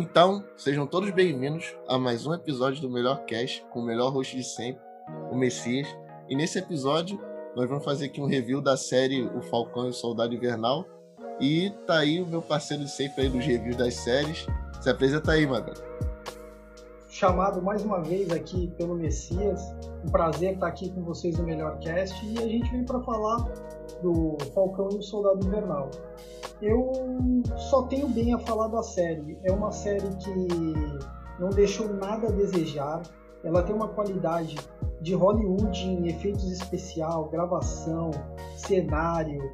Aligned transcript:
Então, 0.00 0.42
sejam 0.56 0.86
todos 0.86 1.10
bem-vindos 1.10 1.76
a 1.86 1.98
mais 1.98 2.24
um 2.24 2.32
episódio 2.32 2.80
do 2.80 2.88
Melhor 2.88 3.22
Cast, 3.26 3.62
com 3.70 3.80
o 3.80 3.84
melhor 3.84 4.10
host 4.10 4.34
de 4.34 4.42
sempre, 4.42 4.80
o 5.30 5.36
Messias. 5.36 5.86
E 6.26 6.34
nesse 6.34 6.58
episódio, 6.58 7.20
nós 7.54 7.68
vamos 7.68 7.84
fazer 7.84 8.06
aqui 8.06 8.18
um 8.18 8.26
review 8.26 8.62
da 8.62 8.78
série 8.78 9.22
O 9.22 9.42
Falcão 9.42 9.84
e 9.84 9.90
o 9.90 9.92
Soldado 9.92 10.34
Invernal. 10.34 10.86
E 11.38 11.68
tá 11.86 11.98
aí 11.98 12.18
o 12.22 12.26
meu 12.26 12.40
parceiro 12.40 12.82
de 12.82 12.90
sempre 12.90 13.24
aí 13.24 13.28
dos 13.28 13.44
reviews 13.44 13.76
das 13.76 13.92
séries. 13.92 14.46
Se 14.80 14.88
apresenta 14.88 15.32
aí, 15.32 15.46
mano. 15.46 15.70
Chamado 17.10 17.60
mais 17.60 17.82
uma 17.82 18.00
vez 18.00 18.30
aqui 18.30 18.72
pelo 18.78 18.94
Messias. 18.94 19.60
Um 20.02 20.10
prazer 20.10 20.54
estar 20.54 20.68
aqui 20.68 20.88
com 20.94 21.02
vocês 21.02 21.36
no 21.36 21.44
Melhor 21.44 21.78
Cast. 21.80 22.26
E 22.26 22.38
a 22.38 22.48
gente 22.48 22.70
vem 22.70 22.86
para 22.86 23.00
falar 23.02 23.36
do 24.02 24.38
Falcão 24.54 24.88
e 24.92 24.96
o 24.96 25.02
Soldado 25.02 25.46
Invernal. 25.46 25.90
Eu 26.62 26.92
só 27.56 27.82
tenho 27.84 28.08
bem 28.08 28.34
a 28.34 28.38
falar 28.38 28.68
da 28.68 28.82
série. 28.82 29.38
É 29.44 29.50
uma 29.50 29.72
série 29.72 30.08
que 30.16 30.30
não 31.38 31.48
deixou 31.50 31.88
nada 31.88 32.28
a 32.28 32.30
desejar. 32.30 33.02
Ela 33.42 33.62
tem 33.62 33.74
uma 33.74 33.88
qualidade 33.88 34.56
de 35.00 35.14
Hollywood 35.14 35.82
em 35.82 36.08
efeitos 36.08 36.50
especial, 36.50 37.30
gravação, 37.30 38.10
cenário. 38.56 39.50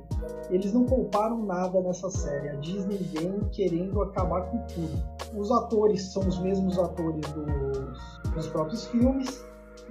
Eles 0.50 0.72
não 0.72 0.84
pouparam 0.84 1.44
nada 1.44 1.80
nessa 1.80 2.10
série. 2.10 2.48
A 2.48 2.54
Disney 2.54 2.96
vem 2.96 3.40
querendo 3.52 4.02
acabar 4.02 4.42
com 4.50 4.58
tudo. 4.66 5.38
Os 5.38 5.52
atores 5.52 6.12
são 6.12 6.26
os 6.26 6.40
mesmos 6.40 6.76
atores 6.76 7.24
dos, 7.32 8.32
dos 8.34 8.48
próprios 8.48 8.86
filmes 8.86 9.44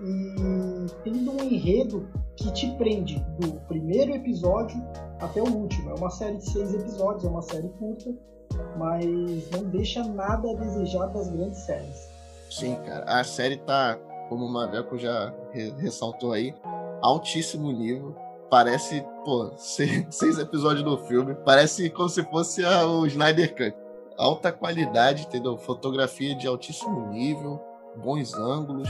e 0.04 0.85
tendo 1.04 1.31
um 1.31 1.44
enredo 1.44 2.08
que 2.35 2.52
te 2.52 2.70
prende 2.76 3.20
do 3.40 3.54
primeiro 3.67 4.13
episódio 4.13 4.77
até 5.20 5.41
o 5.41 5.48
último. 5.48 5.91
É 5.91 5.94
uma 5.95 6.09
série 6.09 6.38
de 6.38 6.49
seis 6.49 6.73
episódios, 6.73 7.23
é 7.23 7.27
uma 7.30 7.41
série 7.41 7.70
curta, 7.70 8.13
mas 8.77 9.05
não 9.52 9.63
deixa 9.70 10.04
nada 10.04 10.52
a 10.52 10.54
desejar 10.55 11.08
das 11.08 11.30
grandes 11.30 11.60
séries. 11.60 12.10
Sim, 12.49 12.76
cara. 12.85 13.04
A 13.05 13.23
série 13.23 13.57
tá, 13.57 13.98
como 14.29 14.46
o 14.46 14.49
Maveco 14.49 14.98
já 14.98 15.34
ressaltou 15.77 16.34
aí, 16.34 16.54
altíssimo 17.01 17.71
nível. 17.71 18.16
Parece, 18.49 19.05
pô, 19.23 19.51
seis, 19.57 20.40
episódios 20.40 20.84
do 20.84 20.98
filme. 21.05 21.35
Parece 21.35 21.90
como 21.90 22.10
se 22.10 22.23
fosse 22.23 22.63
o 22.63 23.05
Snyder 23.05 23.55
Cut. 23.55 23.76
Alta 24.18 24.51
qualidade, 24.51 25.23
entendeu? 25.23 25.57
Fotografia 25.57 26.34
de 26.35 26.48
altíssimo 26.48 27.10
nível, 27.10 27.62
bons 27.98 28.34
ângulos. 28.34 28.90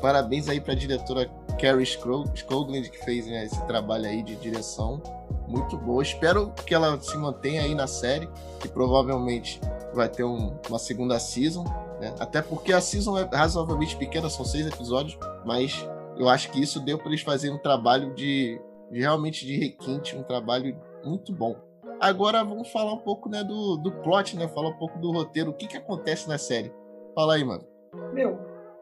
Parabéns 0.00 0.48
aí 0.48 0.60
pra 0.60 0.74
diretora 0.74 1.30
Carrie 1.58 1.86
Scogland, 1.86 2.90
que 2.90 3.04
fez 3.04 3.26
né, 3.26 3.44
esse 3.44 3.64
trabalho 3.66 4.06
aí 4.06 4.22
de 4.22 4.36
direção. 4.36 5.02
Muito 5.48 5.76
boa. 5.76 6.02
Espero 6.02 6.52
que 6.66 6.74
ela 6.74 7.00
se 7.00 7.16
mantenha 7.16 7.62
aí 7.62 7.74
na 7.74 7.86
série, 7.86 8.28
que 8.60 8.68
provavelmente 8.68 9.60
vai 9.94 10.08
ter 10.08 10.24
um, 10.24 10.54
uma 10.68 10.78
segunda 10.78 11.18
season. 11.18 11.64
Né? 12.00 12.14
Até 12.18 12.42
porque 12.42 12.72
a 12.72 12.80
season 12.80 13.18
é 13.18 13.28
razoavelmente 13.32 13.96
pequena, 13.96 14.28
são 14.28 14.44
seis 14.44 14.66
episódios, 14.66 15.18
mas 15.44 15.88
eu 16.18 16.28
acho 16.28 16.50
que 16.50 16.60
isso 16.60 16.80
deu 16.80 16.98
para 16.98 17.08
eles 17.08 17.22
fazerem 17.22 17.56
um 17.56 17.62
trabalho 17.62 18.14
de, 18.14 18.60
de, 18.90 19.00
realmente 19.00 19.46
de 19.46 19.56
requinte, 19.56 20.16
um 20.16 20.22
trabalho 20.22 20.76
muito 21.04 21.32
bom. 21.32 21.56
Agora 21.98 22.44
vamos 22.44 22.68
falar 22.68 22.92
um 22.92 22.98
pouco 22.98 23.28
né, 23.28 23.42
do, 23.42 23.76
do 23.76 23.90
plot, 23.90 24.36
né? 24.36 24.46
Falar 24.48 24.68
um 24.68 24.76
pouco 24.76 24.98
do 24.98 25.10
roteiro, 25.12 25.50
o 25.50 25.54
que, 25.54 25.66
que 25.66 25.78
acontece 25.78 26.28
na 26.28 26.36
série. 26.36 26.70
Fala 27.14 27.34
aí, 27.34 27.44
mano. 27.44 27.64
Meu, 28.12 28.38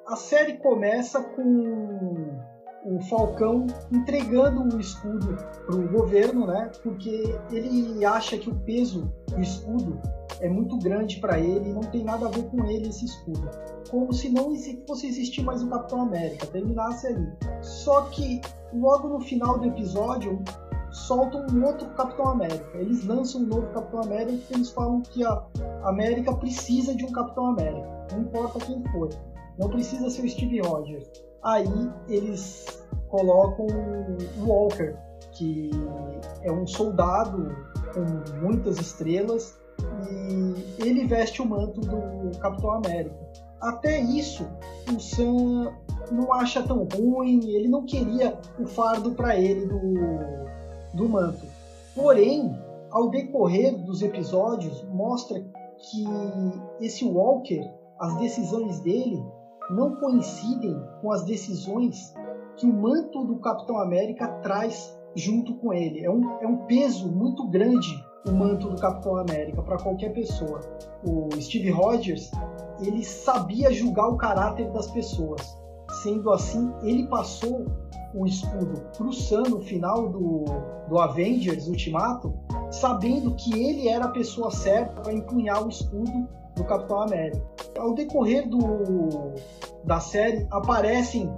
a 0.06 0.16
série 0.16 0.58
começa 0.58 1.22
com 1.22 2.34
o 2.84 3.00
Falcão 3.08 3.66
entregando 3.90 4.76
o 4.76 4.80
escudo 4.80 5.36
para 5.66 5.74
o 5.74 5.88
governo, 5.88 6.46
né? 6.46 6.70
Porque 6.82 7.34
ele 7.50 8.04
acha 8.04 8.36
que 8.36 8.50
o 8.50 8.54
peso 8.54 9.10
do 9.30 9.40
escudo 9.40 10.00
é 10.40 10.48
muito 10.48 10.76
grande 10.78 11.18
para 11.18 11.38
ele 11.38 11.70
e 11.70 11.72
não 11.72 11.80
tem 11.80 12.04
nada 12.04 12.26
a 12.26 12.30
ver 12.30 12.44
com 12.50 12.64
ele 12.66 12.88
esse 12.88 13.06
escudo. 13.06 13.48
Como 13.90 14.12
se 14.12 14.28
não 14.28 14.54
fosse 14.86 15.06
existir 15.06 15.42
mais 15.42 15.62
o 15.62 15.68
Capitão 15.68 16.02
América, 16.02 16.46
terminasse 16.46 17.06
ali. 17.06 17.32
Só 17.62 18.02
que 18.02 18.40
logo 18.72 19.08
no 19.08 19.20
final 19.20 19.58
do 19.58 19.66
episódio 19.66 20.42
soltam 20.90 21.46
um 21.52 21.64
outro 21.64 21.88
Capitão 21.90 22.28
América. 22.28 22.78
Eles 22.78 23.04
lançam 23.04 23.42
um 23.42 23.46
novo 23.46 23.66
Capitão 23.68 24.02
América 24.02 24.36
porque 24.38 24.54
eles 24.54 24.70
falam 24.70 25.00
que 25.02 25.24
a 25.24 25.42
América 25.84 26.34
precisa 26.34 26.94
de 26.94 27.04
um 27.04 27.12
Capitão 27.12 27.46
América, 27.46 28.03
não 28.12 28.20
importa 28.22 28.58
quem 28.64 28.82
for. 28.92 29.08
Não 29.58 29.68
precisa 29.68 30.10
ser 30.10 30.24
o 30.24 30.28
Steve 30.28 30.60
Rogers. 30.60 31.08
Aí 31.42 31.90
eles 32.08 32.84
colocam 33.08 33.66
o 33.66 34.46
Walker, 34.46 34.94
que 35.32 35.70
é 36.42 36.50
um 36.50 36.66
soldado 36.66 37.54
com 37.92 38.40
muitas 38.40 38.78
estrelas 38.80 39.56
e 40.10 40.82
ele 40.82 41.06
veste 41.06 41.42
o 41.42 41.46
manto 41.46 41.80
do 41.80 42.38
Capitão 42.38 42.70
América. 42.72 43.16
Até 43.60 44.00
isso, 44.00 44.46
o 44.94 45.00
Sam 45.00 45.72
não 46.10 46.32
acha 46.32 46.62
tão 46.62 46.86
ruim, 46.92 47.48
ele 47.50 47.68
não 47.68 47.84
queria 47.84 48.38
o 48.58 48.66
fardo 48.66 49.12
para 49.12 49.36
ele 49.38 49.66
do, 49.66 49.94
do 50.94 51.08
manto. 51.08 51.46
Porém, 51.94 52.58
ao 52.90 53.08
decorrer 53.08 53.76
dos 53.76 54.02
episódios, 54.02 54.82
mostra 54.92 55.42
que 55.78 56.04
esse 56.80 57.04
Walker, 57.04 57.70
as 58.00 58.16
decisões 58.16 58.80
dele 58.80 59.22
não 59.70 59.96
coincidem 59.96 60.76
com 61.00 61.10
as 61.10 61.24
decisões 61.24 62.14
que 62.56 62.66
o 62.66 62.72
manto 62.72 63.24
do 63.24 63.36
Capitão 63.38 63.78
América 63.78 64.28
traz 64.42 64.98
junto 65.14 65.54
com 65.56 65.72
ele. 65.72 66.04
É 66.04 66.10
um, 66.10 66.38
é 66.40 66.46
um 66.46 66.66
peso 66.66 67.10
muito 67.10 67.48
grande 67.48 68.04
o 68.26 68.32
manto 68.32 68.68
do 68.68 68.80
Capitão 68.80 69.16
América 69.16 69.62
para 69.62 69.76
qualquer 69.78 70.12
pessoa. 70.12 70.60
O 71.06 71.28
Steve 71.40 71.70
Rogers 71.70 72.30
ele 72.80 73.04
sabia 73.04 73.72
julgar 73.72 74.08
o 74.08 74.16
caráter 74.16 74.70
das 74.72 74.90
pessoas. 74.90 75.58
Sendo 76.02 76.30
assim, 76.30 76.72
ele 76.82 77.06
passou 77.06 77.66
o 78.14 78.26
escudo 78.26 78.80
para 78.96 79.06
o 79.06 79.12
Sam 79.12 79.42
no 79.42 79.60
final 79.60 80.08
do, 80.08 80.44
do 80.88 80.98
Avengers 80.98 81.68
Ultimato, 81.68 82.34
sabendo 82.70 83.34
que 83.34 83.52
ele 83.62 83.88
era 83.88 84.06
a 84.06 84.10
pessoa 84.10 84.50
certa 84.50 85.00
para 85.00 85.12
empunhar 85.12 85.64
o 85.64 85.68
escudo 85.68 86.28
do 86.56 86.64
Capitão 86.64 87.02
América. 87.02 87.53
Ao 87.78 87.94
decorrer 87.94 88.48
do, 88.48 89.34
da 89.84 90.00
série, 90.00 90.46
aparecem 90.50 91.30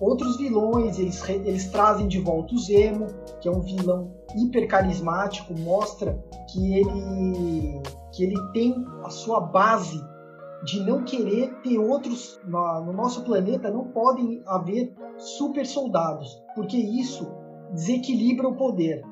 outros 0.00 0.36
vilões, 0.38 0.98
eles, 0.98 1.28
eles 1.28 1.68
trazem 1.70 2.08
de 2.08 2.20
volta 2.20 2.54
o 2.54 2.58
Zemo, 2.58 3.06
que 3.40 3.48
é 3.48 3.50
um 3.50 3.60
vilão 3.60 4.10
hiper 4.34 4.66
carismático, 4.66 5.52
mostra 5.58 6.18
que 6.48 6.74
ele, 6.74 7.82
que 8.12 8.24
ele 8.24 8.36
tem 8.52 8.84
a 9.04 9.10
sua 9.10 9.40
base 9.40 10.02
de 10.64 10.80
não 10.80 11.04
querer 11.04 11.54
ter 11.62 11.78
outros 11.78 12.40
no, 12.44 12.84
no 12.84 12.92
nosso 12.92 13.24
planeta, 13.24 13.70
não 13.70 13.88
podem 13.88 14.42
haver 14.46 14.92
super 15.16 15.66
soldados, 15.66 16.42
porque 16.54 16.76
isso 16.76 17.30
desequilibra 17.72 18.48
o 18.48 18.56
poder. 18.56 19.02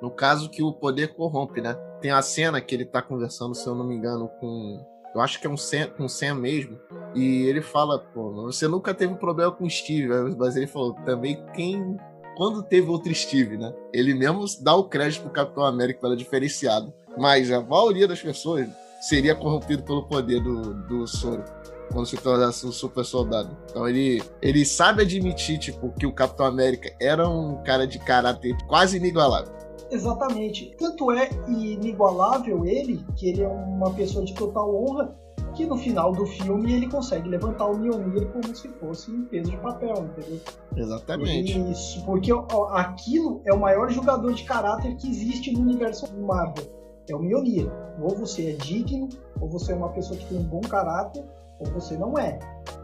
No 0.00 0.10
caso 0.10 0.50
que 0.50 0.62
o 0.62 0.72
poder 0.72 1.14
corrompe, 1.14 1.60
né? 1.60 1.74
Tem 2.00 2.10
a 2.10 2.22
cena 2.22 2.60
que 2.60 2.74
ele 2.74 2.84
tá 2.84 3.00
conversando, 3.00 3.54
se 3.54 3.66
eu 3.66 3.74
não 3.74 3.86
me 3.86 3.94
engano, 3.94 4.28
com 4.40 4.84
eu 5.14 5.20
acho 5.20 5.40
que 5.40 5.46
é 5.46 5.50
um 5.50 5.56
Sam, 5.56 5.90
um 5.98 6.08
Sam 6.08 6.34
mesmo. 6.34 6.78
E 7.14 7.42
ele 7.46 7.60
fala, 7.60 7.98
pô, 7.98 8.32
você 8.44 8.66
nunca 8.66 8.94
teve 8.94 9.12
um 9.12 9.16
problema 9.16 9.52
com 9.52 9.64
o 9.64 9.70
Steve, 9.70 10.08
mas 10.36 10.56
ele 10.56 10.66
falou, 10.66 10.94
também 11.04 11.44
quem. 11.54 11.96
Quando 12.36 12.62
teve 12.62 12.88
outro 12.88 13.14
Steve, 13.14 13.58
né? 13.58 13.74
Ele 13.92 14.14
mesmo 14.14 14.46
dá 14.62 14.74
o 14.74 14.84
crédito 14.84 15.22
pro 15.22 15.30
Capitão 15.30 15.64
América 15.64 16.00
pela 16.00 16.16
diferenciado. 16.16 16.92
Mas 17.18 17.52
a 17.52 17.60
maioria 17.60 18.08
das 18.08 18.22
pessoas 18.22 18.66
seria 19.02 19.34
corrompido 19.34 19.82
pelo 19.82 20.04
poder 20.08 20.40
do, 20.40 20.74
do 20.84 21.06
soro 21.06 21.44
quando 21.92 22.06
se 22.06 22.16
tornasse 22.16 22.66
um 22.66 22.72
super 22.72 23.04
soldado. 23.04 23.56
Então 23.70 23.86
ele, 23.86 24.22
ele 24.40 24.64
sabe 24.64 25.02
admitir, 25.02 25.58
tipo, 25.58 25.92
que 25.92 26.06
o 26.06 26.12
Capitão 26.12 26.46
América 26.46 26.90
era 27.00 27.28
um 27.28 27.62
cara 27.62 27.86
de 27.86 27.98
caráter 27.98 28.56
quase 28.66 28.96
inigualável. 28.96 29.52
Exatamente. 29.92 30.74
Tanto 30.78 31.12
é 31.12 31.28
inigualável 31.46 32.64
ele, 32.64 33.04
que 33.14 33.28
ele 33.28 33.42
é 33.42 33.48
uma 33.48 33.92
pessoa 33.92 34.24
de 34.24 34.34
total 34.34 34.74
honra, 34.74 35.14
que 35.54 35.66
no 35.66 35.76
final 35.76 36.12
do 36.12 36.24
filme 36.24 36.72
ele 36.72 36.88
consegue 36.88 37.28
levantar 37.28 37.66
o 37.66 37.76
Mjolnir 37.76 38.26
como 38.32 38.56
se 38.56 38.68
fosse 38.68 39.10
um 39.10 39.26
peso 39.26 39.50
de 39.50 39.56
papel, 39.58 39.94
entendeu? 39.98 40.40
Exatamente. 40.74 41.58
Isso, 41.70 42.02
porque 42.06 42.32
ó, 42.32 42.68
aquilo 42.72 43.42
é 43.44 43.52
o 43.52 43.60
maior 43.60 43.90
jogador 43.90 44.32
de 44.32 44.44
caráter 44.44 44.96
que 44.96 45.08
existe 45.08 45.52
no 45.52 45.60
universo 45.60 46.10
Marvel. 46.16 46.64
É 47.08 47.14
o 47.14 47.18
Mjolnir. 47.18 47.70
Ou 48.00 48.16
você 48.16 48.50
é 48.50 48.52
digno, 48.52 49.10
ou 49.40 49.48
você 49.48 49.72
é 49.72 49.74
uma 49.76 49.90
pessoa 49.90 50.18
que 50.18 50.24
tem 50.26 50.38
um 50.38 50.44
bom 50.44 50.62
caráter, 50.62 51.22
ou 51.60 51.66
você 51.72 51.98
não 51.98 52.18
é. 52.18 52.38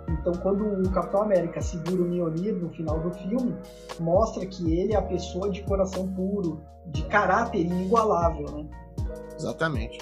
Então, 0.08 0.32
quando 0.34 0.64
o 0.64 0.90
Capitão 0.90 1.22
América 1.22 1.60
segura 1.60 2.02
o 2.02 2.04
Mjolnir 2.06 2.54
no 2.54 2.70
final 2.70 2.98
do 3.00 3.10
filme, 3.10 3.54
mostra 4.00 4.44
que 4.46 4.72
ele 4.72 4.94
é 4.94 4.96
a 4.96 5.02
pessoa 5.02 5.50
de 5.50 5.62
coração 5.62 6.08
puro, 6.08 6.60
de 6.86 7.04
caráter 7.04 7.60
inigualável, 7.60 8.50
né? 8.50 8.66
Exatamente. 9.36 9.98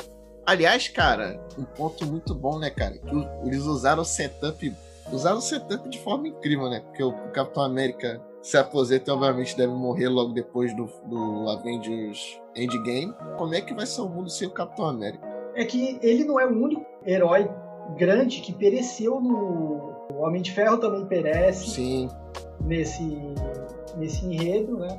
Aliás, 0.46 0.88
cara, 0.88 1.40
um 1.58 1.64
ponto 1.64 2.06
muito 2.06 2.34
bom, 2.34 2.58
né, 2.58 2.70
cara? 2.70 2.96
Que 2.96 3.28
eles 3.44 3.64
usaram 3.64 4.02
o 4.02 4.04
setup, 4.04 4.72
usaram 5.12 5.38
o 5.38 5.42
setup 5.42 5.88
de 5.88 5.98
forma 5.98 6.28
incrível, 6.28 6.70
né? 6.70 6.80
Porque 6.80 7.02
o 7.02 7.12
Capitão 7.32 7.64
América 7.64 8.20
se 8.40 8.56
aposenta 8.56 9.10
e 9.10 9.12
obviamente 9.12 9.56
deve 9.56 9.72
morrer 9.72 10.08
logo 10.08 10.32
depois 10.32 10.74
do, 10.76 10.88
do 11.06 11.50
Avengers 11.50 12.40
Endgame. 12.54 13.12
Como 13.36 13.54
é 13.54 13.60
que 13.60 13.74
vai 13.74 13.86
ser 13.86 14.02
o 14.02 14.08
mundo 14.08 14.30
sem 14.30 14.46
o 14.46 14.52
Capitão 14.52 14.86
América? 14.86 15.26
É 15.56 15.64
que 15.64 15.98
ele 16.00 16.22
não 16.22 16.38
é 16.38 16.46
o 16.46 16.50
único 16.50 16.86
herói 17.04 17.50
grande 17.96 18.40
que 18.40 18.52
pereceu 18.52 19.20
no. 19.20 19.95
O 20.12 20.22
Homem 20.22 20.42
de 20.42 20.52
Ferro 20.52 20.78
também 20.78 21.04
perece 21.06 21.70
Sim. 21.70 22.08
nesse, 22.60 23.18
nesse 23.96 24.24
enredo, 24.24 24.78
né? 24.78 24.98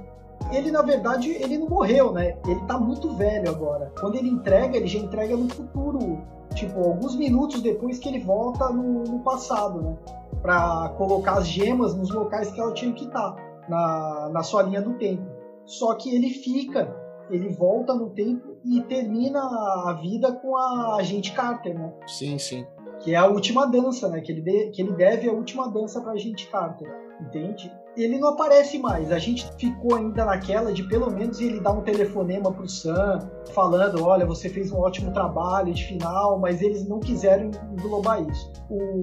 Ele, 0.52 0.72
na 0.72 0.82
verdade, 0.82 1.32
ele 1.32 1.58
não 1.58 1.68
morreu, 1.68 2.12
né? 2.12 2.38
Ele 2.46 2.60
tá 2.62 2.80
muito 2.80 3.14
velho 3.16 3.50
agora. 3.50 3.92
Quando 4.00 4.16
ele 4.16 4.30
entrega, 4.30 4.78
ele 4.78 4.88
já 4.88 5.00
entrega 5.00 5.36
no 5.36 5.50
futuro. 5.50 6.22
Tipo, 6.54 6.84
alguns 6.84 7.16
minutos 7.16 7.62
depois 7.62 8.00
que 8.00 8.08
ele 8.08 8.20
volta 8.20 8.70
no, 8.70 9.04
no 9.04 9.20
passado, 9.20 9.82
né? 9.82 9.98
Pra 10.42 10.94
colocar 10.98 11.34
as 11.34 11.48
gemas 11.48 11.96
nos 11.96 12.10
locais 12.10 12.52
que 12.52 12.60
ela 12.60 12.74
tinha 12.74 12.94
que 12.94 13.06
estar, 13.06 13.36
na, 13.68 14.30
na 14.32 14.44
sua 14.44 14.64
linha 14.64 14.82
do 14.82 14.94
tempo. 14.94 15.26
Só 15.66 15.94
que 15.96 16.16
ele 16.16 16.30
fica, 16.30 16.96
ele 17.30 17.50
volta 17.50 17.94
no 17.94 18.10
tempo 18.12 18.56
e 18.64 18.82
termina 18.82 19.40
a 19.40 20.00
vida 20.02 20.32
com 20.32 20.56
a 20.56 20.96
agente 20.98 21.34
Carter, 21.34 21.78
né? 21.78 21.94
Sim, 22.08 22.38
sim. 22.38 22.66
Que 23.08 23.14
é 23.14 23.16
a 23.16 23.26
última 23.26 23.66
dança, 23.66 24.10
né? 24.10 24.20
Que 24.20 24.34
ele, 24.34 24.42
de, 24.42 24.70
que 24.72 24.82
ele 24.82 24.92
deve 24.92 25.30
a 25.30 25.32
última 25.32 25.72
dança 25.72 26.02
pra 26.02 26.12
agente 26.12 26.46
Carter, 26.50 26.94
entende? 27.22 27.72
Ele 27.96 28.20
não 28.20 28.32
aparece 28.32 28.78
mais. 28.78 29.14
A 29.14 29.18
gente 29.18 29.50
ficou 29.58 29.96
ainda 29.96 30.26
naquela 30.26 30.74
de 30.74 30.84
pelo 30.84 31.10
menos 31.10 31.40
ele 31.40 31.62
dar 31.62 31.72
um 31.72 31.84
telefonema 31.84 32.52
pro 32.52 32.68
Sam, 32.68 33.20
falando: 33.54 34.04
olha, 34.04 34.26
você 34.26 34.50
fez 34.50 34.74
um 34.74 34.80
ótimo 34.80 35.14
trabalho 35.14 35.74
de 35.74 35.86
final, 35.86 36.38
mas 36.38 36.62
eles 36.62 36.86
não 36.86 37.00
quiseram 37.00 37.50
englobar 37.72 38.28
isso. 38.30 38.52
O 38.70 39.02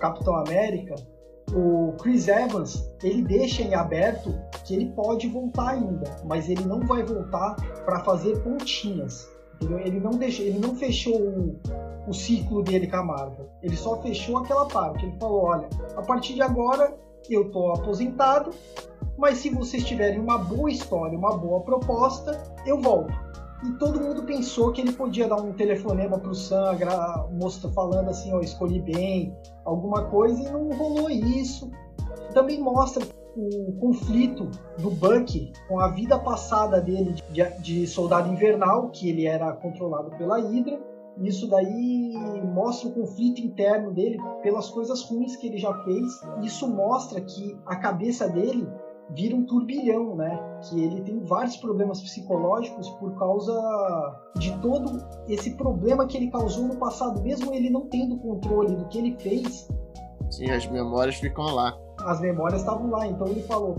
Capitão 0.00 0.34
América, 0.34 0.96
o 1.54 1.92
Chris 2.02 2.26
Evans, 2.26 2.92
ele 3.00 3.22
deixa 3.22 3.62
em 3.62 3.76
aberto 3.76 4.34
que 4.64 4.74
ele 4.74 4.86
pode 4.86 5.28
voltar 5.28 5.68
ainda, 5.68 6.16
mas 6.24 6.50
ele 6.50 6.64
não 6.64 6.80
vai 6.80 7.04
voltar 7.04 7.54
para 7.84 8.00
fazer 8.00 8.42
pontinhas. 8.42 9.30
Entendeu? 9.54 9.78
Ele 9.78 10.00
não 10.00 10.10
deixa, 10.10 10.42
ele 10.42 10.58
não 10.58 10.74
fechou 10.74 11.16
o, 11.16 11.60
o 12.06 12.14
ciclo 12.14 12.62
dele 12.62 12.86
com 12.86 12.96
a 12.96 13.04
Marvel. 13.04 13.48
Ele 13.62 13.76
só 13.76 14.00
fechou 14.00 14.38
aquela 14.38 14.66
parte. 14.66 15.04
Ele 15.04 15.16
falou: 15.18 15.44
olha, 15.44 15.68
a 15.96 16.02
partir 16.02 16.34
de 16.34 16.42
agora 16.42 16.96
eu 17.28 17.50
tô 17.50 17.72
aposentado, 17.72 18.50
mas 19.18 19.38
se 19.38 19.50
vocês 19.50 19.84
tiverem 19.84 20.20
uma 20.20 20.38
boa 20.38 20.70
história, 20.70 21.18
uma 21.18 21.36
boa 21.36 21.60
proposta, 21.60 22.40
eu 22.64 22.80
volto. 22.80 23.12
E 23.64 23.72
todo 23.78 24.00
mundo 24.00 24.22
pensou 24.24 24.70
que 24.70 24.80
ele 24.80 24.92
podia 24.92 25.26
dar 25.26 25.36
um 25.36 25.52
telefonema 25.52 26.18
pro 26.18 26.34
Sam, 26.34 26.76
moça 27.32 27.70
falando 27.72 28.10
assim, 28.10 28.32
ó, 28.32 28.40
escolhi 28.40 28.80
bem, 28.80 29.34
alguma 29.64 30.04
coisa, 30.04 30.42
e 30.42 30.52
não 30.52 30.68
rolou 30.70 31.08
isso. 31.08 31.70
Também 32.34 32.60
mostra 32.60 33.02
o 33.34 33.72
conflito 33.80 34.50
do 34.78 34.90
Bucky 34.90 35.52
com 35.68 35.80
a 35.80 35.88
vida 35.88 36.18
passada 36.18 36.80
dele 36.80 37.14
de, 37.30 37.44
de 37.60 37.86
soldado 37.86 38.30
invernal, 38.32 38.90
que 38.90 39.08
ele 39.08 39.26
era 39.26 39.52
controlado 39.52 40.10
pela 40.16 40.38
Hydra. 40.38 40.78
Isso 41.22 41.48
daí 41.48 42.12
mostra 42.44 42.88
o 42.88 42.92
conflito 42.92 43.40
interno 43.40 43.92
dele 43.92 44.18
pelas 44.42 44.68
coisas 44.68 45.02
ruins 45.02 45.36
que 45.36 45.46
ele 45.46 45.58
já 45.58 45.72
fez. 45.84 46.20
Isso 46.42 46.68
mostra 46.68 47.20
que 47.20 47.56
a 47.66 47.76
cabeça 47.76 48.28
dele 48.28 48.68
vira 49.10 49.36
um 49.36 49.44
turbilhão, 49.44 50.16
né? 50.16 50.38
Que 50.68 50.82
ele 50.82 51.00
tem 51.02 51.20
vários 51.20 51.56
problemas 51.56 52.00
psicológicos 52.00 52.90
por 52.90 53.16
causa 53.18 53.52
de 54.36 54.56
todo 54.58 55.02
esse 55.28 55.56
problema 55.56 56.06
que 56.06 56.16
ele 56.16 56.30
causou 56.30 56.64
no 56.64 56.76
passado, 56.76 57.22
mesmo 57.22 57.52
ele 57.54 57.70
não 57.70 57.86
tendo 57.86 58.18
controle 58.18 58.74
do 58.74 58.86
que 58.86 58.98
ele 58.98 59.16
fez. 59.18 59.68
Sim, 60.30 60.50
as 60.50 60.66
memórias 60.66 61.16
ficam 61.16 61.44
lá. 61.46 61.78
As 62.00 62.20
memórias 62.20 62.60
estavam 62.60 62.90
lá, 62.90 63.06
então 63.06 63.26
ele 63.28 63.42
falou: 63.42 63.76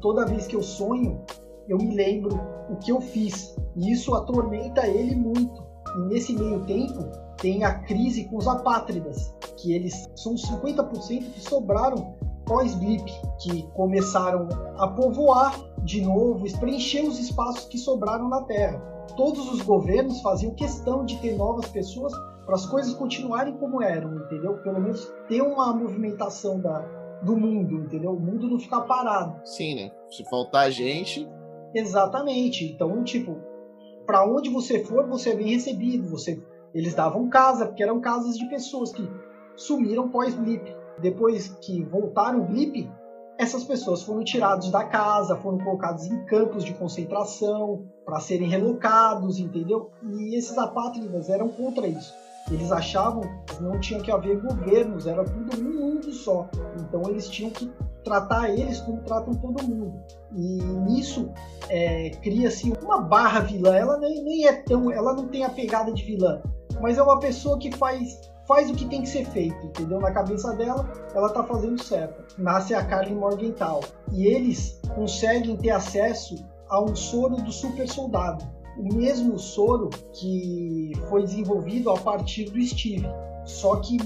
toda 0.00 0.26
vez 0.26 0.46
que 0.46 0.56
eu 0.56 0.62
sonho, 0.62 1.20
eu 1.68 1.76
me 1.76 1.94
lembro 1.94 2.40
o 2.68 2.76
que 2.76 2.90
eu 2.90 3.00
fiz. 3.00 3.54
E 3.76 3.92
isso 3.92 4.14
atormenta 4.14 4.86
ele 4.86 5.14
muito. 5.14 5.69
Nesse 5.98 6.32
meio 6.34 6.60
tempo, 6.66 7.04
tem 7.36 7.64
a 7.64 7.80
crise 7.80 8.24
com 8.24 8.36
os 8.36 8.46
apátridas, 8.46 9.34
que 9.56 9.72
eles 9.72 10.08
são 10.14 10.34
50% 10.34 11.32
que 11.32 11.40
sobraram 11.40 12.14
pós-blip, 12.44 13.04
que 13.40 13.62
começaram 13.74 14.48
a 14.76 14.88
povoar 14.88 15.58
de 15.82 16.02
novo, 16.02 16.44
preencher 16.58 17.02
os 17.02 17.18
espaços 17.18 17.66
que 17.66 17.78
sobraram 17.78 18.28
na 18.28 18.42
Terra. 18.42 18.78
Todos 19.16 19.52
os 19.52 19.62
governos 19.62 20.20
faziam 20.20 20.54
questão 20.54 21.04
de 21.04 21.16
ter 21.18 21.36
novas 21.36 21.66
pessoas 21.66 22.12
para 22.44 22.54
as 22.54 22.66
coisas 22.66 22.92
continuarem 22.94 23.56
como 23.56 23.82
eram, 23.82 24.16
entendeu? 24.16 24.58
Pelo 24.62 24.80
menos 24.80 25.12
ter 25.28 25.40
uma 25.42 25.72
movimentação 25.72 26.60
da, 26.60 26.80
do 27.22 27.36
mundo, 27.36 27.76
entendeu? 27.76 28.12
O 28.12 28.20
mundo 28.20 28.48
não 28.48 28.58
ficar 28.58 28.82
parado. 28.82 29.40
Sim, 29.44 29.74
né? 29.76 29.92
Se 30.10 30.24
faltar 30.28 30.70
gente. 30.70 31.28
Exatamente. 31.74 32.64
Então, 32.64 33.02
tipo, 33.04 33.36
para 34.10 34.26
onde 34.26 34.50
você 34.50 34.82
for, 34.82 35.06
você 35.06 35.30
é 35.30 35.36
bem 35.36 35.52
recebido. 35.52 36.08
Você, 36.08 36.42
eles 36.74 36.94
davam 36.94 37.28
casa, 37.28 37.64
porque 37.64 37.80
eram 37.80 38.00
casas 38.00 38.36
de 38.36 38.44
pessoas 38.48 38.90
que 38.90 39.08
sumiram 39.54 40.08
pós-blip 40.08 40.74
depois 41.00 41.46
que 41.60 41.84
voltaram 41.84 42.40
o 42.40 42.44
blip, 42.44 42.90
essas 43.38 43.62
pessoas 43.62 44.02
foram 44.02 44.24
tiradas 44.24 44.68
da 44.68 44.84
casa, 44.84 45.36
foram 45.36 45.58
colocadas 45.58 46.06
em 46.06 46.24
campos 46.26 46.64
de 46.64 46.74
concentração 46.74 47.86
para 48.04 48.18
serem 48.18 48.48
relocados, 48.48 49.38
entendeu? 49.38 49.92
E 50.02 50.36
esses 50.36 50.58
apátridas 50.58 51.30
eram 51.30 51.48
contra 51.48 51.86
isso. 51.86 52.12
Eles 52.50 52.72
achavam 52.72 53.22
que 53.46 53.62
não 53.62 53.78
tinha 53.78 54.00
que 54.00 54.10
haver 54.10 54.42
governos, 54.42 55.06
era 55.06 55.24
tudo 55.24 55.56
um 55.56 55.72
mundo 55.72 56.12
só. 56.12 56.48
Então 56.80 57.08
eles 57.08 57.28
tinham 57.28 57.52
que 57.52 57.70
tratar 58.04 58.50
eles 58.50 58.80
como 58.80 59.02
tratam 59.02 59.34
todo 59.34 59.66
mundo. 59.66 60.00
E 60.32 60.62
nisso 60.62 61.30
é, 61.68 62.10
cria-se 62.22 62.72
uma 62.82 63.00
barra 63.00 63.40
vilã. 63.40 63.74
Ela 63.74 63.98
nem, 63.98 64.22
nem 64.22 64.46
é 64.46 64.52
tão, 64.52 64.90
ela 64.90 65.14
não 65.14 65.28
tem 65.28 65.44
a 65.44 65.50
pegada 65.50 65.92
de 65.92 66.04
vilã, 66.04 66.42
mas 66.80 66.98
é 66.98 67.02
uma 67.02 67.18
pessoa 67.18 67.58
que 67.58 67.70
faz 67.72 68.30
faz 68.50 68.68
o 68.68 68.74
que 68.74 68.84
tem 68.86 69.02
que 69.02 69.08
ser 69.08 69.24
feito, 69.26 69.64
entendeu? 69.64 70.00
Na 70.00 70.10
cabeça 70.10 70.52
dela, 70.56 70.92
ela 71.14 71.28
tá 71.28 71.44
fazendo 71.44 71.80
certo. 71.80 72.34
Nasce 72.36 72.74
a 72.74 72.84
Carly 72.84 73.14
Morgenthau. 73.14 73.78
E 74.10 74.26
eles 74.26 74.80
conseguem 74.92 75.56
ter 75.56 75.70
acesso 75.70 76.34
a 76.68 76.82
um 76.82 76.96
soro 76.96 77.36
do 77.36 77.52
super 77.52 77.88
soldado. 77.88 78.44
O 78.76 78.92
mesmo 78.92 79.38
soro 79.38 79.88
que 80.12 80.90
foi 81.08 81.22
desenvolvido 81.22 81.90
a 81.90 81.98
partir 81.98 82.50
do 82.50 82.60
Steve. 82.60 83.06
Só 83.44 83.76
que 83.76 83.98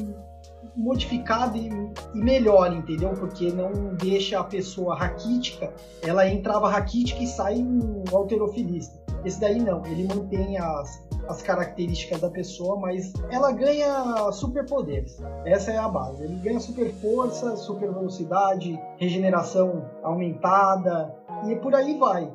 modificado 0.76 1.56
e, 1.56 1.68
e, 2.14 2.18
melhor, 2.18 2.72
entendeu? 2.72 3.10
Porque 3.10 3.52
não 3.52 3.94
deixa 3.94 4.40
a 4.40 4.44
pessoa 4.44 4.96
raquítica, 4.96 5.72
ela 6.02 6.28
entrava 6.28 6.68
raquítica 6.68 7.22
e 7.22 7.26
sai 7.26 7.58
um 7.58 8.04
alterofilista. 8.12 9.02
Esse 9.24 9.40
daí 9.40 9.58
não, 9.58 9.84
ele 9.86 10.06
mantém 10.06 10.58
as, 10.58 11.02
as 11.28 11.40
características 11.40 12.20
da 12.20 12.28
pessoa, 12.28 12.78
mas 12.78 13.12
ela 13.30 13.52
ganha 13.52 14.30
superpoderes. 14.32 15.18
Essa 15.46 15.72
é 15.72 15.78
a 15.78 15.88
base. 15.88 16.24
Ele 16.24 16.36
ganha 16.36 16.60
super 16.60 16.92
força, 16.94 17.56
super 17.56 17.90
velocidade, 17.92 18.78
regeneração 18.98 19.84
aumentada 20.02 21.14
e 21.46 21.56
por 21.56 21.74
aí 21.74 21.98
vai. 21.98 22.30